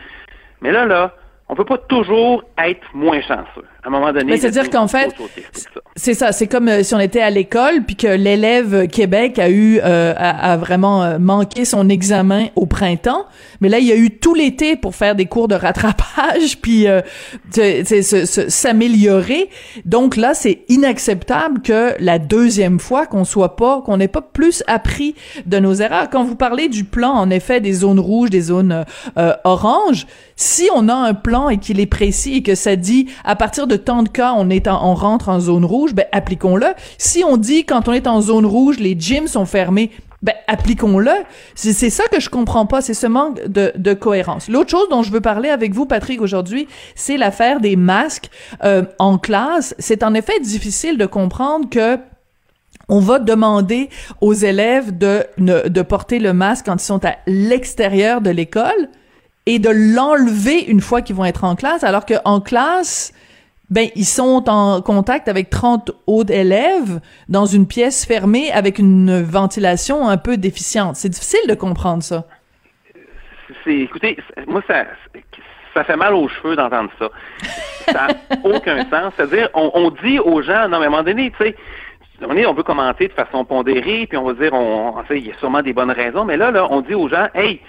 Mais 0.63 0.73
là, 0.73 0.85
là, 0.87 1.15
on 1.49 1.55
peut 1.57 1.65
pas 1.65 1.79
toujours 1.79 2.45
être 2.59 2.87
moins 2.95 3.21
chanceux. 3.23 3.65
À 3.83 3.89
un 3.89 3.91
moment 3.91 4.13
donné, 4.13 4.37
c'est-à-dire 4.37 4.71
qu'en 4.71 4.87
fait, 4.89 5.15
c'est 5.97 6.15
ça. 6.15 6.31
C'est 6.31 6.47
comme 6.47 6.69
euh, 6.69 6.85
si 6.85 6.95
on 6.95 7.01
était 7.01 7.21
à 7.21 7.31
l'école 7.31 7.83
puis 7.85 7.97
que 7.97 8.07
l'élève 8.07 8.87
Québec 8.87 9.41
a 9.41 9.51
eu 9.51 9.81
euh, 9.83 10.15
a, 10.17 10.57
vraiment 10.57 11.03
euh, 11.03 11.19
manqué 11.19 11.65
son 11.65 11.89
examen 11.89 12.47
au 12.55 12.67
printemps, 12.67 13.27
mais 13.61 13.69
là 13.69 13.81
il 13.81 13.87
y 13.87 13.93
a 13.93 13.97
eu 13.97 14.11
tout 14.11 14.35
l'été 14.35 14.77
pour 14.77 14.95
faire 14.95 15.17
des 15.17 15.27
cours 15.27 15.49
de 15.49 15.57
rattrapage 15.57 16.59
puis 16.63 16.87
euh, 16.87 17.01
s'améliorer. 18.49 19.51
Donc 19.85 20.17
là 20.17 20.33
c'est 20.33 20.61
inacceptable 20.69 21.61
que 21.61 21.95
la 21.99 22.21
deuxième 22.21 22.79
fois 22.79 23.07
qu'on 23.07 23.25
soit 23.25 23.57
pas 23.57 23.83
qu'on 23.83 23.97
n'ait 23.97 24.09
pas 24.09 24.23
plus 24.23 24.63
appris 24.69 25.17
de 25.47 25.59
nos 25.59 25.75
erreurs. 25.75 26.09
Quand 26.09 26.23
vous 26.23 26.37
parlez 26.37 26.69
du 26.69 26.85
plan 26.85 27.11
en 27.11 27.31
effet 27.31 27.61
des 27.61 27.73
zones 27.73 28.01
rouges, 28.01 28.31
des 28.31 28.43
zones 28.43 28.85
oranges, 29.45 30.07
si 30.43 30.71
on 30.75 30.89
a 30.89 30.95
un 30.95 31.13
plan 31.13 31.51
et 31.51 31.59
qu'il 31.59 31.81
est 31.81 31.87
précis 31.87 32.37
et 32.37 32.43
que 32.43 32.55
ça 32.55 32.75
dit 32.75 33.09
à 33.25 33.37
partir 33.37 33.67
de 33.67 33.77
tant 33.77 34.03
de 34.03 34.09
cas 34.09 34.33
on 34.39 34.49
est 34.49 34.69
en- 34.69 34.83
on 34.91 34.95
rentre 34.95 35.29
en 35.29 35.39
zone 35.39 35.67
rouge, 35.67 35.93
ben 35.95 36.07
appliquons-le. 36.13 36.69
Si 36.97 37.23
on 37.25 37.37
dit 37.37 37.67
quand 37.67 37.89
on 37.89 37.93
est 37.93 38.07
en 38.07 38.23
zone 38.23 38.47
rouge 38.47 38.79
les 38.79 38.97
gyms 38.99 39.29
sont 39.29 39.45
fermés, 39.45 39.91
ben 40.23 40.33
appliquons-le. 40.49 41.11
C'est 41.55 41.91
ça 41.91 42.05
que 42.11 42.21
je 42.21 42.31
comprends 42.31 42.65
pas, 42.65 42.81
c'est 42.81 42.95
ce 42.95 43.07
manque 43.07 43.47
de, 43.49 43.73
de 43.77 43.93
cohérence. 43.93 44.49
L'autre 44.49 44.71
chose 44.71 44.89
dont 44.89 45.03
je 45.03 45.13
veux 45.13 45.21
parler 45.21 45.51
avec 45.51 45.75
vous 45.75 45.85
Patrick 45.85 46.23
aujourd'hui, 46.23 46.69
c'est 46.95 47.19
l'affaire 47.19 47.61
des 47.61 47.77
masques 47.77 48.31
euh, 48.65 48.85
en 48.99 49.19
classe. 49.19 49.75
C'est 49.79 50.03
en 50.03 50.15
effet 50.15 50.41
difficile 50.41 50.97
de 50.97 51.05
comprendre 51.05 51.69
que 51.69 51.99
on 52.89 53.01
va 53.01 53.19
demander 53.19 53.91
aux 54.23 54.33
élèves 54.35 54.97
de, 54.97 55.25
de 55.39 55.83
porter 55.83 56.19
le 56.19 56.33
masque 56.33 56.65
quand 56.67 56.77
ils 56.83 56.85
sont 56.85 57.05
à 57.05 57.17
l'extérieur 57.27 58.21
de 58.23 58.31
l'école 58.31 58.89
et 59.51 59.59
de 59.59 59.69
l'enlever 59.69 60.63
une 60.63 60.81
fois 60.81 61.03
qu'ils 61.03 61.17
vont 61.17 61.25
être 61.25 61.43
en 61.43 61.57
classe, 61.57 61.83
alors 61.83 62.07
qu'en 62.07 62.41
classe, 62.41 63.13
ben, 63.69 63.89
ils 63.97 64.05
sont 64.05 64.45
en 64.47 64.81
contact 64.81 65.27
avec 65.27 65.51
30 65.51 65.91
autres 66.07 66.33
élèves 66.33 67.01
dans 67.29 67.47
une 67.47 67.67
pièce 67.67 68.07
fermée 68.07 68.53
avec 68.53 68.79
une 68.79 69.21
ventilation 69.23 70.09
un 70.09 70.19
peu 70.19 70.37
déficiente. 70.37 70.95
C'est 70.95 71.09
difficile 71.09 71.41
de 71.49 71.55
comprendre 71.55 72.05
ça. 72.05 72.27
c'est, 73.65 73.77
écoutez, 73.77 74.17
moi, 74.47 74.63
ça, 74.69 74.85
ça 75.75 75.83
fait 75.83 75.97
mal 75.97 76.15
aux 76.15 76.29
cheveux 76.29 76.55
d'entendre 76.55 76.91
ça. 76.97 77.09
Ça 77.87 78.07
n'a 78.07 78.39
aucun 78.45 78.89
sens. 78.89 79.13
C'est-à-dire, 79.17 79.49
on, 79.55 79.73
on 79.75 79.91
dit 79.91 80.21
aux 80.21 80.43
gens, 80.43 80.69
non, 80.69 80.79
mais 80.79 80.85
à 80.85 80.87
un 80.87 80.91
moment 80.91 81.03
donné, 81.03 81.33
tu 81.33 81.45
sais, 81.45 81.57
on, 82.23 82.37
est, 82.37 82.47
on 82.47 82.55
peut 82.55 82.63
commenter 82.63 83.09
de 83.09 83.15
façon 83.15 83.45
pondérée, 83.45 84.07
puis 84.07 84.17
on 84.17 84.23
va 84.23 84.35
dire, 84.35 84.53
on, 84.53 84.95
on 84.97 85.05
il 85.11 85.27
y 85.27 85.33
a 85.33 85.39
sûrement 85.39 85.63
des 85.63 85.73
bonnes 85.73 85.91
raisons, 85.91 86.25
mais 86.25 86.37
là, 86.37 86.53
là, 86.53 86.69
on 86.71 86.83
dit 86.83 86.95
aux 86.95 87.09
gens, 87.09 87.27
hey, 87.35 87.61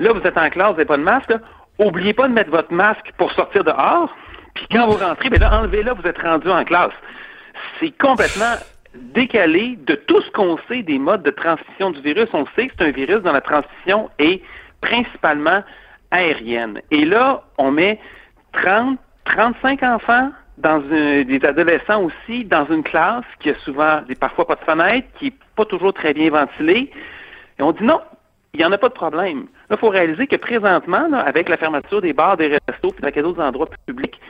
là, 0.00 0.12
vous 0.12 0.26
êtes 0.26 0.36
en 0.36 0.50
classe, 0.50 0.70
vous 0.70 0.76
n'avez 0.76 0.84
pas 0.86 0.96
de 0.96 1.02
masque, 1.02 1.30
là, 1.30 1.38
oubliez 1.78 2.12
pas 2.12 2.26
de 2.26 2.32
mettre 2.32 2.50
votre 2.50 2.72
masque 2.72 3.12
pour 3.16 3.30
sortir 3.32 3.62
dehors, 3.64 4.12
puis 4.54 4.66
quand 4.70 4.88
vous 4.88 4.98
rentrez, 4.98 5.30
ben 5.30 5.40
là, 5.40 5.60
enlevez-le, 5.60 5.92
vous 5.92 6.06
êtes 6.06 6.18
rendu 6.18 6.50
en 6.50 6.64
classe. 6.64 6.92
C'est 7.78 7.96
complètement 7.98 8.56
décalé 8.94 9.78
de 9.86 9.94
tout 9.94 10.20
ce 10.20 10.30
qu'on 10.32 10.58
sait 10.68 10.82
des 10.82 10.98
modes 10.98 11.22
de 11.22 11.30
transmission 11.30 11.90
du 11.90 12.00
virus. 12.00 12.28
On 12.32 12.46
sait 12.56 12.68
que 12.68 12.74
c'est 12.78 12.84
un 12.84 12.90
virus 12.90 13.22
dont 13.22 13.32
la 13.32 13.40
transmission 13.40 14.10
est 14.18 14.42
principalement 14.80 15.62
aérienne. 16.10 16.80
Et 16.90 17.04
là, 17.04 17.42
on 17.58 17.70
met 17.70 18.00
30, 18.52 18.98
35 19.26 19.82
enfants 19.82 20.30
des 20.58 21.40
adolescents 21.44 22.02
aussi 22.02 22.44
dans 22.44 22.66
une 22.66 22.82
classe 22.82 23.24
qui 23.40 23.50
a 23.50 23.54
souvent, 23.60 24.02
parfois 24.18 24.46
pas 24.46 24.56
de 24.56 24.64
fenêtre, 24.64 25.08
qui 25.18 25.28
est 25.28 25.34
pas 25.56 25.64
toujours 25.64 25.94
très 25.94 26.12
bien 26.12 26.30
ventilée. 26.30 26.90
Et 27.58 27.62
on 27.62 27.72
dit 27.72 27.84
non, 27.84 28.00
il 28.52 28.58
n'y 28.58 28.66
en 28.66 28.72
a 28.72 28.78
pas 28.78 28.88
de 28.88 28.94
problème. 28.94 29.46
Là, 29.70 29.76
il 29.76 29.78
faut 29.78 29.88
réaliser 29.88 30.26
que 30.26 30.36
présentement, 30.36 31.12
avec 31.12 31.48
la 31.48 31.56
fermeture 31.56 32.02
des 32.02 32.12
bars, 32.12 32.36
des 32.36 32.58
restos 32.68 32.92
et 33.06 33.22
d'autres 33.22 33.40
endroits 33.40 33.68
publics, 33.86 34.20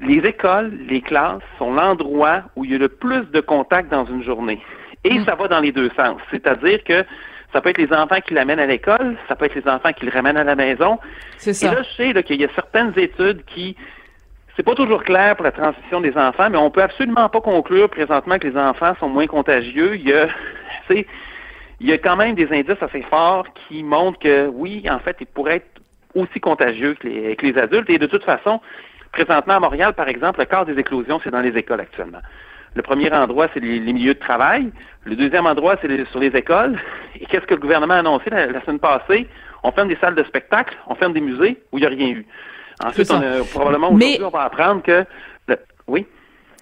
les 0.00 0.18
écoles, 0.18 0.72
les 0.88 1.00
classes 1.00 1.42
sont 1.58 1.72
l'endroit 1.72 2.42
où 2.54 2.64
il 2.64 2.72
y 2.72 2.74
a 2.74 2.78
le 2.78 2.88
plus 2.88 3.24
de 3.30 3.40
contacts 3.40 3.90
dans 3.90 4.04
une 4.04 4.22
journée. 4.22 4.60
Et 5.04 5.18
mm. 5.18 5.24
ça 5.24 5.36
va 5.36 5.48
dans 5.48 5.60
les 5.60 5.72
deux 5.72 5.90
sens. 5.96 6.20
C'est-à-dire 6.30 6.84
que 6.84 7.04
ça 7.52 7.60
peut 7.60 7.70
être 7.70 7.78
les 7.78 7.92
enfants 7.92 8.20
qui 8.20 8.34
l'amènent 8.34 8.60
à 8.60 8.66
l'école, 8.66 9.16
ça 9.26 9.36
peut 9.36 9.46
être 9.46 9.54
les 9.54 9.68
enfants 9.68 9.92
qui 9.92 10.04
le 10.04 10.12
ramènent 10.12 10.36
à 10.36 10.44
la 10.44 10.54
maison. 10.54 10.98
C'est 11.38 11.54
ça. 11.54 11.72
Et 11.72 11.74
là, 11.74 11.82
je 11.82 11.96
sais 11.96 12.22
qu'il 12.22 12.40
y 12.40 12.44
a 12.44 12.48
certaines 12.54 12.92
études 12.96 13.44
qui 13.46 13.76
c'est 14.56 14.62
pas 14.62 14.74
toujours 14.74 15.02
clair 15.02 15.34
pour 15.36 15.44
la 15.44 15.52
transmission 15.52 16.02
des 16.02 16.14
enfants, 16.16 16.50
mais 16.50 16.58
on 16.58 16.70
peut 16.70 16.82
absolument 16.82 17.28
pas 17.30 17.40
conclure 17.40 17.88
présentement 17.88 18.38
que 18.38 18.48
les 18.48 18.56
enfants 18.56 18.94
sont 19.00 19.08
moins 19.08 19.26
contagieux. 19.26 19.96
Il 19.96 20.06
y 20.06 20.12
a, 20.12 20.28
il 21.82 21.88
y 21.88 21.92
a 21.92 21.98
quand 21.98 22.16
même 22.16 22.36
des 22.36 22.48
indices 22.52 22.80
assez 22.80 23.02
forts 23.02 23.44
qui 23.54 23.82
montrent 23.82 24.20
que 24.20 24.46
oui, 24.46 24.84
en 24.88 25.00
fait, 25.00 25.16
ils 25.20 25.26
pourraient 25.26 25.56
être 25.56 25.82
aussi 26.14 26.38
contagieux 26.38 26.94
que 26.94 27.08
les, 27.08 27.34
que 27.34 27.44
les 27.44 27.58
adultes. 27.58 27.90
Et 27.90 27.98
de 27.98 28.06
toute 28.06 28.22
façon, 28.22 28.60
présentement 29.10 29.54
à 29.54 29.60
Montréal, 29.60 29.92
par 29.92 30.08
exemple, 30.08 30.38
le 30.38 30.46
quart 30.46 30.64
des 30.64 30.78
éclosions, 30.78 31.20
c'est 31.24 31.30
dans 31.30 31.40
les 31.40 31.56
écoles 31.56 31.80
actuellement. 31.80 32.20
Le 32.74 32.82
premier 32.82 33.12
endroit, 33.12 33.48
c'est 33.52 33.60
les, 33.60 33.80
milieux 33.80 34.14
de 34.14 34.18
travail. 34.18 34.70
Le 35.04 35.16
deuxième 35.16 35.46
endroit, 35.46 35.76
c'est 35.82 36.04
sur 36.10 36.20
les 36.20 36.28
écoles. 36.28 36.78
Et 37.20 37.26
qu'est-ce 37.26 37.46
que 37.46 37.54
le 37.54 37.60
gouvernement 37.60 37.94
a 37.94 37.98
annoncé 37.98 38.30
la, 38.30 38.60
semaine 38.62 38.78
passée? 38.78 39.28
On 39.64 39.72
ferme 39.72 39.88
des 39.88 39.96
salles 39.96 40.14
de 40.14 40.24
spectacle, 40.24 40.76
on 40.86 40.94
ferme 40.94 41.12
des 41.12 41.20
musées 41.20 41.62
où 41.72 41.78
il 41.78 41.80
n'y 41.80 41.86
a 41.86 41.90
rien 41.90 42.08
eu. 42.08 42.26
Ensuite, 42.82 43.10
on 43.10 43.20
a, 43.20 43.44
probablement 43.52 43.88
aujourd'hui, 43.88 44.24
on 44.24 44.30
va 44.30 44.42
apprendre 44.44 44.82
que... 44.82 45.04
oui? 45.88 46.06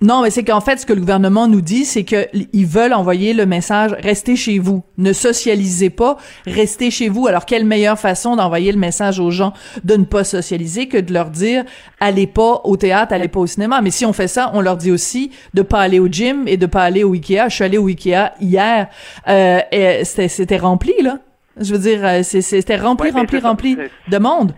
Non, 0.02 0.22
mais 0.22 0.30
c'est 0.30 0.44
qu'en 0.44 0.62
fait, 0.62 0.78
ce 0.78 0.86
que 0.86 0.94
le 0.94 1.00
gouvernement 1.00 1.46
nous 1.46 1.60
dit, 1.60 1.84
c'est 1.84 2.04
qu'ils 2.04 2.66
veulent 2.66 2.94
envoyer 2.94 3.34
le 3.34 3.44
message 3.44 3.94
restez 3.98 4.34
chez 4.34 4.58
vous, 4.58 4.82
ne 4.96 5.12
socialisez 5.12 5.90
pas, 5.90 6.16
restez 6.46 6.90
chez 6.90 7.10
vous. 7.10 7.26
Alors, 7.26 7.44
quelle 7.44 7.66
meilleure 7.66 7.98
façon 7.98 8.34
d'envoyer 8.34 8.72
le 8.72 8.78
message 8.78 9.20
aux 9.20 9.30
gens 9.30 9.52
de 9.84 9.96
ne 9.96 10.04
pas 10.04 10.24
socialiser 10.24 10.88
que 10.88 10.96
de 10.96 11.12
leur 11.12 11.28
dire 11.28 11.64
allez 12.00 12.26
pas 12.26 12.62
au 12.64 12.78
théâtre, 12.78 13.12
allez 13.12 13.28
pas 13.28 13.40
au 13.40 13.46
cinéma. 13.46 13.82
Mais 13.82 13.90
si 13.90 14.06
on 14.06 14.14
fait 14.14 14.28
ça, 14.28 14.50
on 14.54 14.62
leur 14.62 14.78
dit 14.78 14.90
aussi 14.90 15.32
de 15.52 15.60
pas 15.60 15.80
aller 15.80 15.98
au 15.98 16.08
gym 16.08 16.48
et 16.48 16.56
de 16.56 16.66
pas 16.66 16.82
aller 16.82 17.04
au 17.04 17.12
Ikea. 17.12 17.48
Je 17.48 17.54
suis 17.54 17.64
allée 17.64 17.78
au 17.78 17.88
Ikea 17.88 18.32
hier, 18.40 18.88
euh, 19.28 19.60
et 19.70 20.04
c'était 20.04 20.56
rempli 20.56 20.94
là. 21.02 21.18
Je 21.60 21.74
veux 21.74 21.78
dire, 21.78 22.00
euh, 22.02 22.22
c'était 22.22 22.76
rempli, 22.76 23.10
rempli, 23.10 23.38
rempli 23.38 23.76
de 24.08 24.18
monde. 24.18 24.54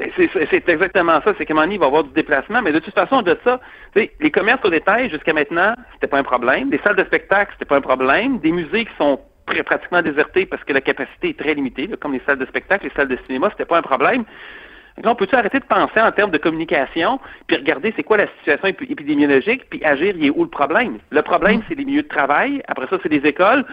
Ben, 0.00 0.10
c'est 0.16 0.68
exactement 0.68 1.20
ça. 1.22 1.34
C'est 1.36 1.44
qu'à 1.44 1.52
un 1.52 1.56
moment 1.56 1.66
donné, 1.66 1.74
il 1.74 1.78
va 1.78 1.84
y 1.84 1.88
avoir 1.88 2.04
du 2.04 2.12
déplacement. 2.12 2.62
Mais 2.62 2.72
de 2.72 2.78
toute 2.78 2.94
façon, 2.94 3.20
de 3.20 3.36
ça, 3.44 3.60
les 3.94 4.30
commerces 4.30 4.64
au 4.64 4.70
détail, 4.70 5.10
jusqu'à 5.10 5.34
maintenant, 5.34 5.74
c'était 5.92 6.06
pas 6.06 6.18
un 6.18 6.22
problème. 6.22 6.70
Les 6.70 6.78
salles 6.78 6.96
de 6.96 7.04
spectacle, 7.04 7.52
c'était 7.52 7.68
pas 7.68 7.76
un 7.76 7.82
problème. 7.82 8.38
Des 8.38 8.50
musées 8.50 8.86
qui 8.86 8.96
sont 8.96 9.20
pratiquement 9.66 10.00
désertés 10.00 10.46
parce 10.46 10.64
que 10.64 10.72
la 10.72 10.80
capacité 10.80 11.30
est 11.30 11.38
très 11.38 11.54
limitée, 11.54 11.88
comme 12.00 12.14
les 12.14 12.22
salles 12.24 12.38
de 12.38 12.46
spectacle, 12.46 12.84
les 12.84 12.92
salles 12.94 13.08
de 13.08 13.18
cinéma, 13.26 13.50
c'était 13.50 13.66
pas 13.66 13.78
un 13.78 13.82
problème. 13.82 14.24
Donc, 15.02 15.12
on 15.12 15.14
peut-tu 15.16 15.34
arrêter 15.34 15.58
de 15.58 15.64
penser 15.64 16.00
en 16.00 16.12
termes 16.12 16.30
de 16.30 16.38
communication, 16.38 17.20
puis 17.46 17.56
regarder 17.56 17.92
c'est 17.96 18.02
quoi 18.02 18.16
la 18.16 18.26
situation 18.38 18.68
épidémiologique, 18.68 19.68
puis 19.70 19.84
agir, 19.84 20.14
il 20.16 20.26
est 20.26 20.30
où 20.30 20.44
le 20.44 20.50
problème? 20.50 20.98
Le 21.10 21.22
problème, 21.22 21.58
mm. 21.58 21.62
c'est 21.68 21.74
les 21.74 21.84
milieux 21.84 22.02
de 22.02 22.08
travail. 22.08 22.62
Après 22.68 22.86
ça, 22.88 22.98
c'est 23.02 23.08
les 23.08 23.26
écoles 23.28 23.64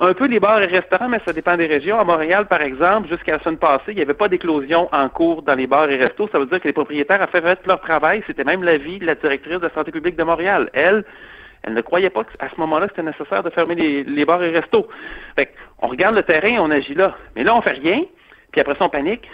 un 0.00 0.14
peu 0.14 0.26
les 0.26 0.40
bars 0.40 0.62
et 0.62 0.66
restaurants, 0.66 1.08
mais 1.08 1.20
ça 1.26 1.32
dépend 1.34 1.56
des 1.58 1.66
régions. 1.66 2.00
À 2.00 2.04
Montréal, 2.04 2.46
par 2.46 2.62
exemple, 2.62 3.08
jusqu'à 3.08 3.32
la 3.32 3.40
semaine 3.40 3.58
passée, 3.58 3.88
il 3.88 3.96
n'y 3.96 4.02
avait 4.02 4.14
pas 4.14 4.28
d'éclosion 4.28 4.88
en 4.92 5.08
cours 5.10 5.42
dans 5.42 5.54
les 5.54 5.66
bars 5.66 5.90
et 5.90 5.96
restos. 5.96 6.28
Ça 6.32 6.38
veut 6.38 6.46
dire 6.46 6.58
que 6.58 6.68
les 6.68 6.72
propriétaires 6.72 7.20
ont 7.20 7.26
fait 7.26 7.66
leur 7.66 7.80
travail. 7.80 8.24
C'était 8.26 8.44
même 8.44 8.62
l'avis 8.62 8.98
de 8.98 9.04
la 9.04 9.14
directrice 9.14 9.58
de 9.58 9.66
la 9.66 9.74
santé 9.74 9.92
publique 9.92 10.16
de 10.16 10.24
Montréal. 10.24 10.70
Elle, 10.72 11.04
elle 11.62 11.74
ne 11.74 11.80
croyait 11.82 12.08
pas 12.08 12.24
qu'à 12.24 12.48
ce 12.48 12.58
moment-là, 12.58 12.86
c'était 12.88 13.02
nécessaire 13.02 13.42
de 13.42 13.50
fermer 13.50 13.74
les, 13.74 14.24
bars 14.24 14.42
et 14.42 14.50
restos. 14.50 14.88
Fait 15.36 15.52
on 15.80 15.88
regarde 15.88 16.14
le 16.14 16.22
terrain, 16.22 16.56
on 16.60 16.70
agit 16.70 16.94
là. 16.94 17.14
Mais 17.36 17.44
là, 17.44 17.54
on 17.54 17.60
fait 17.60 17.72
rien, 17.72 18.00
puis 18.52 18.60
après 18.62 18.76
ça, 18.76 18.86
on 18.86 18.88
panique. 18.88 19.28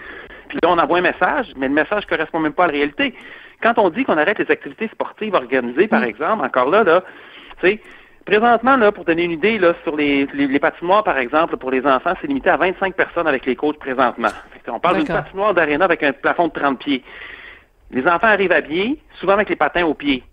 Puis 0.48 0.58
là, 0.64 0.70
on 0.70 0.78
envoie 0.78 0.98
un 0.98 1.02
message, 1.02 1.46
mais 1.56 1.68
le 1.68 1.74
message 1.74 2.04
ne 2.06 2.08
correspond 2.08 2.40
même 2.40 2.52
pas 2.52 2.64
à 2.64 2.66
la 2.66 2.72
réalité. 2.72 3.14
Quand 3.62 3.78
on 3.78 3.88
dit 3.90 4.04
qu'on 4.04 4.18
arrête 4.18 4.40
les 4.40 4.50
activités 4.50 4.88
sportives 4.88 5.34
organisées, 5.34 5.86
par 5.86 6.00
mm. 6.00 6.04
exemple, 6.04 6.44
encore 6.44 6.70
là, 6.70 6.82
là, 6.82 7.04
tu 7.60 7.68
sais, 7.68 7.80
Présentement, 8.26 8.76
là, 8.76 8.90
pour 8.90 9.04
donner 9.04 9.22
une 9.22 9.30
idée, 9.30 9.56
là, 9.56 9.72
sur 9.84 9.96
les, 9.96 10.26
les, 10.34 10.58
patinoires, 10.58 11.04
par 11.04 11.16
exemple, 11.16 11.56
pour 11.58 11.70
les 11.70 11.86
enfants, 11.86 12.12
c'est 12.20 12.26
limité 12.26 12.50
à 12.50 12.56
25 12.56 12.96
personnes 12.96 13.28
avec 13.28 13.46
les 13.46 13.54
coachs 13.54 13.78
présentement. 13.78 14.30
on 14.66 14.80
parle 14.80 14.96
d'une 14.96 15.06
patinoire 15.06 15.54
d'aréna 15.54 15.84
avec 15.84 16.02
un 16.02 16.12
plafond 16.12 16.48
de 16.48 16.52
30 16.52 16.76
pieds. 16.76 17.04
Les 17.92 18.04
enfants 18.08 18.26
arrivent 18.26 18.50
à 18.50 18.62
pied, 18.62 19.00
souvent 19.20 19.34
avec 19.34 19.48
les 19.48 19.54
patins 19.54 19.84
aux 19.84 19.94
pieds. 19.94 20.24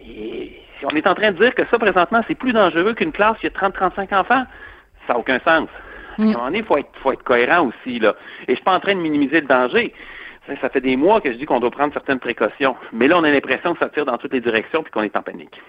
Et 0.00 0.60
on 0.84 0.94
est 0.94 1.08
en 1.08 1.14
train 1.16 1.32
de 1.32 1.38
dire 1.38 1.52
que 1.56 1.62
ça, 1.66 1.78
présentement, 1.80 2.22
c'est 2.28 2.36
plus 2.36 2.52
dangereux 2.52 2.94
qu'une 2.94 3.10
classe 3.10 3.36
qui 3.38 3.48
a 3.48 3.50
30-35 3.50 4.14
enfants. 4.14 4.44
Ça 5.08 5.14
n'a 5.14 5.18
aucun 5.18 5.40
sens. 5.40 5.68
À 6.18 6.22
un 6.22 6.24
mm. 6.24 6.32
moment 6.32 6.44
donné, 6.44 6.58
il 6.58 6.64
faut 6.64 6.78
être, 6.78 6.90
faut 7.02 7.10
être 7.10 7.24
cohérent 7.24 7.66
aussi. 7.66 7.98
Là. 7.98 8.14
Et 8.46 8.52
je 8.52 8.54
suis 8.54 8.64
pas 8.64 8.76
en 8.76 8.80
train 8.80 8.94
de 8.94 9.00
minimiser 9.00 9.40
le 9.40 9.48
danger. 9.48 9.92
Ça 10.60 10.68
fait 10.68 10.80
des 10.80 10.96
mois 10.96 11.20
que 11.20 11.32
je 11.32 11.36
dis 11.36 11.46
qu'on 11.46 11.58
doit 11.60 11.70
prendre 11.70 11.92
certaines 11.92 12.20
précautions. 12.20 12.76
Mais 12.92 13.08
là, 13.08 13.18
on 13.18 13.24
a 13.24 13.30
l'impression 13.30 13.74
que 13.74 13.80
ça 13.80 13.88
tire 13.88 14.04
dans 14.04 14.18
toutes 14.18 14.32
les 14.32 14.40
directions 14.40 14.84
puis 14.84 14.92
qu'on 14.92 15.02
est 15.02 15.16
en 15.16 15.22
panique. 15.22 15.60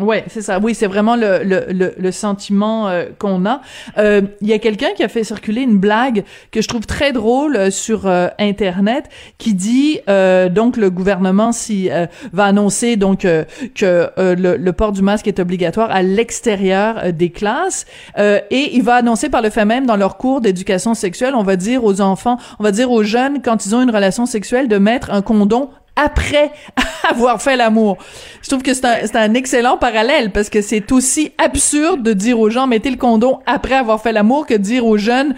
Ouais, 0.00 0.24
c'est 0.28 0.42
ça. 0.42 0.58
Oui, 0.58 0.74
c'est 0.74 0.86
vraiment 0.86 1.16
le, 1.16 1.42
le, 1.44 1.94
le, 1.96 2.12
sentiment 2.12 2.88
euh, 2.88 3.06
qu'on 3.18 3.44
a. 3.46 3.60
Euh, 3.98 4.22
il 4.40 4.48
y 4.48 4.52
a 4.52 4.58
quelqu'un 4.58 4.90
qui 4.96 5.02
a 5.02 5.08
fait 5.08 5.24
circuler 5.24 5.62
une 5.62 5.78
blague 5.78 6.24
que 6.50 6.62
je 6.62 6.68
trouve 6.68 6.86
très 6.86 7.12
drôle 7.12 7.56
euh, 7.56 7.70
sur 7.70 8.06
Internet, 8.38 9.08
qui 9.38 9.54
dit 9.54 10.00
donc 10.06 10.76
le 10.76 10.90
gouvernement 10.90 11.52
si 11.52 11.88
va 12.32 12.44
annoncer 12.44 12.96
donc 12.96 13.20
que 13.20 14.10
le, 14.16 14.56
le, 14.56 14.72
port 14.72 14.92
du 14.92 15.02
masque 15.02 15.28
est 15.28 15.38
obligatoire 15.38 15.90
à 15.90 16.02
l'extérieur 16.02 17.12
des 17.12 17.30
classes 17.30 17.86
et 18.18 18.70
il 18.74 18.82
va 18.82 18.94
annoncer 18.94 19.28
par 19.28 19.42
le 19.42 19.50
fait 19.50 19.64
même 19.64 19.86
dans 19.86 19.96
leur 19.96 20.16
cours 20.16 20.40
d'éducation 20.40 20.94
sexuelle, 20.94 21.34
on 21.34 21.42
va 21.42 21.56
dire 21.56 21.84
aux 21.84 22.00
enfants, 22.00 22.38
on 22.58 22.64
va 22.64 22.72
dire 22.72 22.90
aux 22.90 23.02
jeunes 23.02 23.42
quand 23.42 23.66
ils 23.66 23.74
ont 23.74 23.82
une 23.82 23.90
relation 23.90 24.26
sexuelle 24.26 24.68
de 24.68 24.78
mettre 24.78 25.10
un 25.10 25.22
condom 25.22 25.70
après 25.96 26.50
avoir 27.08 27.40
fait 27.40 27.56
l'amour. 27.56 27.98
Je 28.42 28.48
trouve 28.48 28.62
que 28.62 28.74
c'est 28.74 28.84
un, 28.84 29.20
un, 29.20 29.34
excellent 29.34 29.76
parallèle 29.76 30.30
parce 30.32 30.50
que 30.50 30.60
c'est 30.60 30.90
aussi 30.92 31.32
absurde 31.38 32.02
de 32.02 32.12
dire 32.12 32.38
aux 32.38 32.50
gens 32.50 32.66
mettez 32.66 32.90
le 32.90 32.96
condom 32.96 33.40
après 33.46 33.74
avoir 33.74 34.00
fait 34.00 34.12
l'amour 34.12 34.46
que 34.46 34.54
de 34.54 34.62
dire 34.62 34.86
aux 34.86 34.98
jeunes 34.98 35.34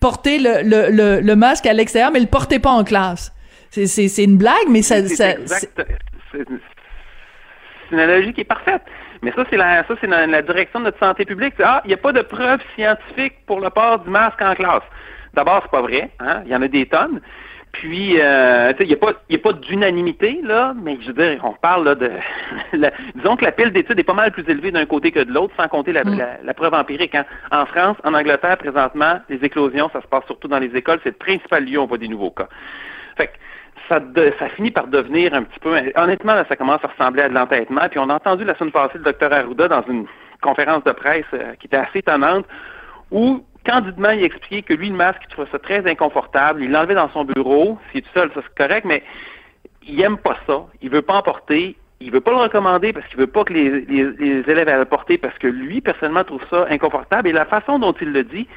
portez 0.00 0.38
le, 0.38 0.62
le, 0.62 0.90
le, 0.90 1.20
le 1.20 1.36
masque 1.36 1.66
à 1.66 1.72
l'extérieur 1.72 2.10
mais 2.12 2.20
le 2.20 2.26
portez 2.26 2.58
pas 2.58 2.70
en 2.70 2.84
classe. 2.84 3.32
C'est 3.70 4.24
une 4.24 4.36
blague, 4.36 4.68
mais 4.68 4.82
ça... 4.82 4.96
C'est 5.06 5.38
une 7.90 7.98
analogie 7.98 8.32
qui 8.32 8.42
est 8.42 8.44
parfaite. 8.44 8.82
Mais 9.22 9.32
ça, 9.32 9.44
c'est 9.48 9.56
la, 9.56 9.84
ça, 9.86 9.94
c'est 10.00 10.06
la, 10.06 10.26
la, 10.26 10.42
direction 10.42 10.80
de 10.80 10.86
notre 10.86 10.98
santé 10.98 11.24
publique. 11.24 11.54
Ah, 11.62 11.80
il 11.84 11.88
n'y 11.88 11.94
a 11.94 11.98
pas 11.98 12.12
de 12.12 12.22
preuves 12.22 12.60
scientifiques 12.74 13.46
pour 13.46 13.60
le 13.60 13.70
port 13.70 14.00
du 14.00 14.10
masque 14.10 14.42
en 14.42 14.54
classe. 14.54 14.82
D'abord, 15.34 15.60
c'est 15.62 15.70
pas 15.70 15.82
vrai. 15.82 16.10
Hein? 16.18 16.42
Il 16.44 16.50
y 16.50 16.56
en 16.56 16.62
a 16.62 16.68
des 16.68 16.86
tonnes. 16.86 17.20
Puis, 17.72 18.20
euh, 18.20 18.72
il 18.80 18.86
n'y 18.86 18.92
a 18.92 18.96
pas, 18.96 19.12
y 19.30 19.34
a 19.34 19.38
pas 19.38 19.54
d'unanimité, 19.54 20.40
là, 20.42 20.74
mais 20.76 20.98
je 21.00 21.06
veux 21.06 21.14
dire, 21.14 21.40
on 21.42 21.54
parle 21.54 21.84
là, 21.84 21.94
de... 21.94 22.10
disons 23.14 23.36
que 23.36 23.44
la 23.44 23.52
pile 23.52 23.72
d'études 23.72 23.98
est 23.98 24.04
pas 24.04 24.12
mal 24.12 24.30
plus 24.30 24.44
élevée 24.46 24.70
d'un 24.70 24.84
côté 24.84 25.10
que 25.10 25.20
de 25.20 25.32
l'autre, 25.32 25.54
sans 25.56 25.68
compter 25.68 25.92
la, 25.92 26.04
mm. 26.04 26.22
la, 26.44 26.54
preuve 26.54 26.74
empirique. 26.74 27.14
Hein. 27.14 27.24
En 27.50 27.64
France, 27.64 27.96
en 28.04 28.12
Angleterre, 28.12 28.58
présentement, 28.58 29.20
les 29.30 29.42
éclosions, 29.42 29.88
ça 29.92 30.02
se 30.02 30.06
passe 30.06 30.24
surtout 30.26 30.48
dans 30.48 30.58
les 30.58 30.76
écoles. 30.76 31.00
C'est 31.02 31.10
le 31.10 31.16
principal 31.16 31.64
lieu 31.64 31.78
où 31.78 31.82
on 31.82 31.86
voit 31.86 31.98
des 31.98 32.08
nouveaux 32.08 32.30
cas. 32.30 32.48
Fait 33.16 33.28
que 33.28 33.32
ça, 33.88 34.00
ça 34.38 34.48
finit 34.50 34.70
par 34.70 34.86
devenir 34.88 35.32
un 35.32 35.42
petit 35.42 35.58
peu... 35.60 35.74
Honnêtement, 35.96 36.34
là, 36.34 36.44
ça 36.48 36.56
commence 36.56 36.84
à 36.84 36.88
ressembler 36.88 37.22
à 37.22 37.30
de 37.30 37.34
l'entêtement. 37.34 37.88
Puis 37.88 37.98
on 37.98 38.10
a 38.10 38.14
entendu 38.14 38.44
la 38.44 38.54
semaine 38.56 38.72
passée 38.72 38.98
le 38.98 39.04
docteur 39.04 39.32
Arruda 39.32 39.68
dans 39.68 39.82
une 39.88 40.06
conférence 40.42 40.84
de 40.84 40.92
presse 40.92 41.24
euh, 41.32 41.54
qui 41.58 41.68
était 41.68 41.78
assez 41.78 42.00
étonnante, 42.00 42.44
où 43.10 43.42
candidement, 43.64 44.10
il 44.10 44.24
expliquait 44.24 44.62
que 44.62 44.74
lui, 44.74 44.88
le 44.88 44.96
masque, 44.96 45.20
il 45.24 45.28
trouvait 45.28 45.50
ça 45.50 45.58
très 45.58 45.88
inconfortable. 45.88 46.62
Il 46.62 46.70
l'enlevait 46.70 46.94
dans 46.94 47.10
son 47.10 47.24
bureau. 47.24 47.78
S'il 47.90 47.98
est 47.98 48.02
tout 48.02 48.10
seul, 48.14 48.30
ça 48.34 48.40
c'est 48.42 48.66
correct, 48.66 48.84
mais 48.84 49.02
il 49.86 50.00
aime 50.00 50.18
pas 50.18 50.36
ça. 50.46 50.64
Il 50.80 50.90
veut 50.90 51.02
pas 51.02 51.14
en 51.14 51.22
porter. 51.22 51.76
Il 52.00 52.10
veut 52.10 52.20
pas 52.20 52.32
le 52.32 52.38
recommander 52.38 52.92
parce 52.92 53.06
qu'il 53.06 53.18
veut 53.18 53.28
pas 53.28 53.44
que 53.44 53.52
les, 53.52 53.82
les, 53.82 54.50
élèves 54.50 54.68
aient 54.68 54.78
le 54.78 54.84
porter 54.84 55.18
parce 55.18 55.38
que 55.38 55.46
lui, 55.46 55.80
personnellement, 55.80 56.24
trouve 56.24 56.44
ça 56.50 56.66
inconfortable. 56.68 57.28
Et 57.28 57.32
la 57.32 57.44
façon 57.44 57.78
dont 57.78 57.94
il 58.00 58.12
le 58.12 58.24
dit, 58.24 58.48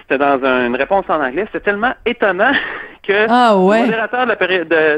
c'était 0.00 0.18
dans 0.18 0.44
une 0.44 0.74
réponse 0.74 1.04
en 1.08 1.22
anglais, 1.22 1.44
c'était 1.46 1.64
tellement 1.64 1.94
étonnant 2.04 2.52
que 3.04 3.26
ah, 3.28 3.52
le 3.52 3.84
modérateur 3.84 4.26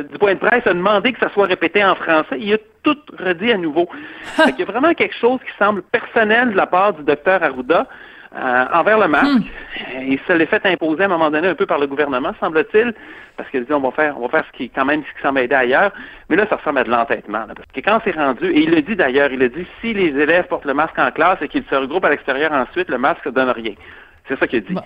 du 0.09 0.19
point 0.19 0.35
de 0.35 0.39
presse 0.39 0.67
a 0.67 0.73
demandé 0.73 1.13
que 1.13 1.19
ça 1.19 1.31
soit 1.35 1.47
répété 1.47 1.85
en 1.85 1.95
français. 1.95 2.39
Il 2.39 2.55
a 2.55 2.59
tout 2.83 2.97
redit 3.19 3.53
à 3.53 3.59
nouveau. 3.59 3.89
il 4.49 4.59
y 4.59 4.63
a 4.63 4.65
vraiment 4.65 4.95
quelque 4.95 5.15
chose 5.15 5.39
qui 5.41 5.53
semble 5.59 5.83
personnel 5.83 6.53
de 6.53 6.57
la 6.57 6.67
part 6.67 6.95
du 6.95 7.03
docteur 7.03 7.43
Arruda. 7.43 7.87
Euh, 8.37 8.65
envers 8.73 8.99
le 8.99 9.09
masque. 9.09 9.47
Il 10.03 10.19
se 10.27 10.33
l'est 10.33 10.47
fait 10.47 10.65
imposer 10.67 11.03
à 11.03 11.07
un 11.07 11.09
moment 11.09 11.31
donné 11.31 11.49
un 11.49 11.55
peu 11.55 11.67
par 11.67 11.79
le 11.79 11.87
gouvernement, 11.87 12.33
semble-t-il, 12.39 12.93
parce 13.37 13.49
qu'il 13.51 13.65
dit 13.65 13.73
on 13.73 13.81
va 13.81 13.91
faire, 13.91 14.19
on 14.19 14.23
va 14.27 14.29
faire 14.29 14.45
ce 14.53 14.57
qui 14.57 14.69
quand 14.69 14.85
même 14.85 15.03
ce 15.03 15.17
qui 15.17 15.23
semble 15.23 15.41
aider 15.41 15.55
ailleurs. 15.55 15.93
Mais 16.29 16.37
là, 16.37 16.47
ça 16.49 16.57
ressemble 16.57 16.79
à 16.81 16.85
de 16.85 16.91
l'entêtement. 16.91 17.45
Parce 17.47 17.69
que 17.73 17.81
quand 17.81 18.01
c'est 18.05 18.15
rendu, 18.15 18.47
et 18.47 18.65
il 18.65 18.71
le 18.71 18.83
dit 18.83 18.97
d'ailleurs, 18.97 19.33
il 19.33 19.39
le 19.39 19.49
dit 19.49 19.67
si 19.81 19.95
les 19.95 20.09
élèves 20.09 20.47
portent 20.49 20.67
le 20.67 20.75
masque 20.75 20.99
en 20.99 21.11
classe 21.11 21.39
et 21.41 21.49
qu'ils 21.49 21.65
se 21.65 21.75
regroupent 21.75 22.05
à 22.05 22.11
l'extérieur 22.11 22.53
ensuite, 22.53 22.89
le 22.89 22.99
masque 22.99 23.25
ne 23.27 23.31
donne 23.31 23.51
rien. 23.51 23.75
C'est 24.29 24.39
ça 24.39 24.47
qu'il 24.47 24.65
dit. 24.65 24.77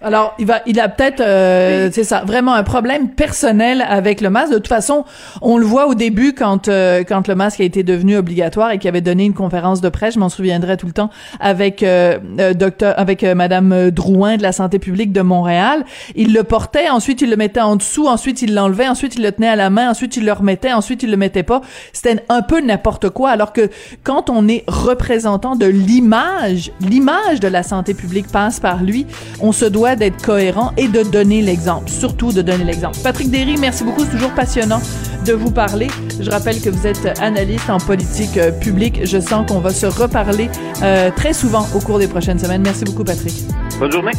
Alors, 0.00 0.34
il 0.38 0.46
va, 0.46 0.60
il 0.66 0.78
a 0.78 0.88
peut-être, 0.88 1.20
euh, 1.20 1.88
c'est 1.92 2.04
ça, 2.04 2.22
vraiment 2.24 2.54
un 2.54 2.62
problème 2.62 3.10
personnel 3.10 3.84
avec 3.86 4.20
le 4.20 4.30
masque. 4.30 4.52
De 4.52 4.56
toute 4.56 4.68
façon, 4.68 5.04
on 5.42 5.58
le 5.58 5.64
voit 5.64 5.86
au 5.86 5.94
début 5.94 6.34
quand 6.34 6.68
euh, 6.68 7.02
quand 7.06 7.26
le 7.26 7.34
masque 7.34 7.60
a 7.60 7.64
été 7.64 7.82
devenu 7.82 8.16
obligatoire 8.16 8.70
et 8.70 8.78
qu'il 8.78 8.88
avait 8.88 9.00
donné 9.00 9.24
une 9.24 9.34
conférence 9.34 9.80
de 9.80 9.88
presse, 9.88 10.14
je 10.14 10.20
m'en 10.20 10.28
souviendrai 10.28 10.76
tout 10.76 10.86
le 10.86 10.92
temps, 10.92 11.10
avec 11.40 11.82
euh, 11.82 12.18
euh 12.38 12.54
docteur, 12.54 12.94
avec 12.98 13.22
Madame 13.22 13.90
Drouin 13.90 14.36
de 14.36 14.42
la 14.42 14.52
santé 14.52 14.78
publique 14.78 15.12
de 15.12 15.20
Montréal. 15.20 15.84
Il 16.14 16.32
le 16.32 16.44
portait, 16.44 16.88
ensuite 16.88 17.20
il 17.20 17.30
le 17.30 17.36
mettait 17.36 17.60
en 17.60 17.76
dessous, 17.76 18.06
ensuite 18.06 18.42
il 18.42 18.54
l'enlevait, 18.54 18.88
ensuite 18.88 19.16
il 19.16 19.22
le 19.22 19.32
tenait 19.32 19.48
à 19.48 19.56
la 19.56 19.70
main, 19.70 19.90
ensuite 19.90 20.16
il 20.16 20.24
le 20.24 20.32
remettait, 20.32 20.72
ensuite 20.72 21.02
il 21.02 21.10
le 21.10 21.16
mettait 21.16 21.42
pas. 21.42 21.60
C'était 21.92 22.24
un 22.28 22.42
peu 22.42 22.60
n'importe 22.60 23.10
quoi. 23.10 23.30
Alors 23.30 23.52
que 23.52 23.68
quand 24.04 24.30
on 24.30 24.48
est 24.48 24.64
représentant 24.66 25.56
de 25.56 25.66
l'image, 25.66 26.70
l'image 26.80 27.40
de 27.40 27.48
la 27.48 27.62
santé 27.62 27.94
publique 27.94 28.28
passe 28.28 28.60
par 28.60 28.82
lui. 28.82 29.06
On 29.40 29.52
se 29.58 29.64
doit 29.64 29.96
d'être 29.96 30.22
cohérent 30.22 30.72
et 30.76 30.86
de 30.86 31.02
donner 31.02 31.42
l'exemple, 31.42 31.90
surtout 31.90 32.32
de 32.32 32.42
donner 32.42 32.62
l'exemple. 32.62 32.96
Patrick 33.02 33.28
Derry, 33.28 33.56
merci 33.58 33.82
beaucoup, 33.82 34.04
c'est 34.04 34.12
toujours 34.12 34.32
passionnant 34.34 34.80
de 35.26 35.32
vous 35.32 35.50
parler. 35.50 35.88
Je 36.20 36.30
rappelle 36.30 36.60
que 36.60 36.70
vous 36.70 36.86
êtes 36.86 37.18
analyste 37.20 37.68
en 37.68 37.78
politique 37.78 38.36
euh, 38.36 38.52
publique. 38.52 39.00
Je 39.04 39.18
sens 39.18 39.50
qu'on 39.50 39.58
va 39.58 39.70
se 39.70 39.86
reparler 39.86 40.48
euh, 40.82 41.10
très 41.14 41.32
souvent 41.32 41.66
au 41.74 41.80
cours 41.80 41.98
des 41.98 42.06
prochaines 42.06 42.38
semaines. 42.38 42.62
Merci 42.62 42.84
beaucoup, 42.84 43.02
Patrick. 43.02 43.34
Bonne 43.80 43.90
journée. 43.90 44.12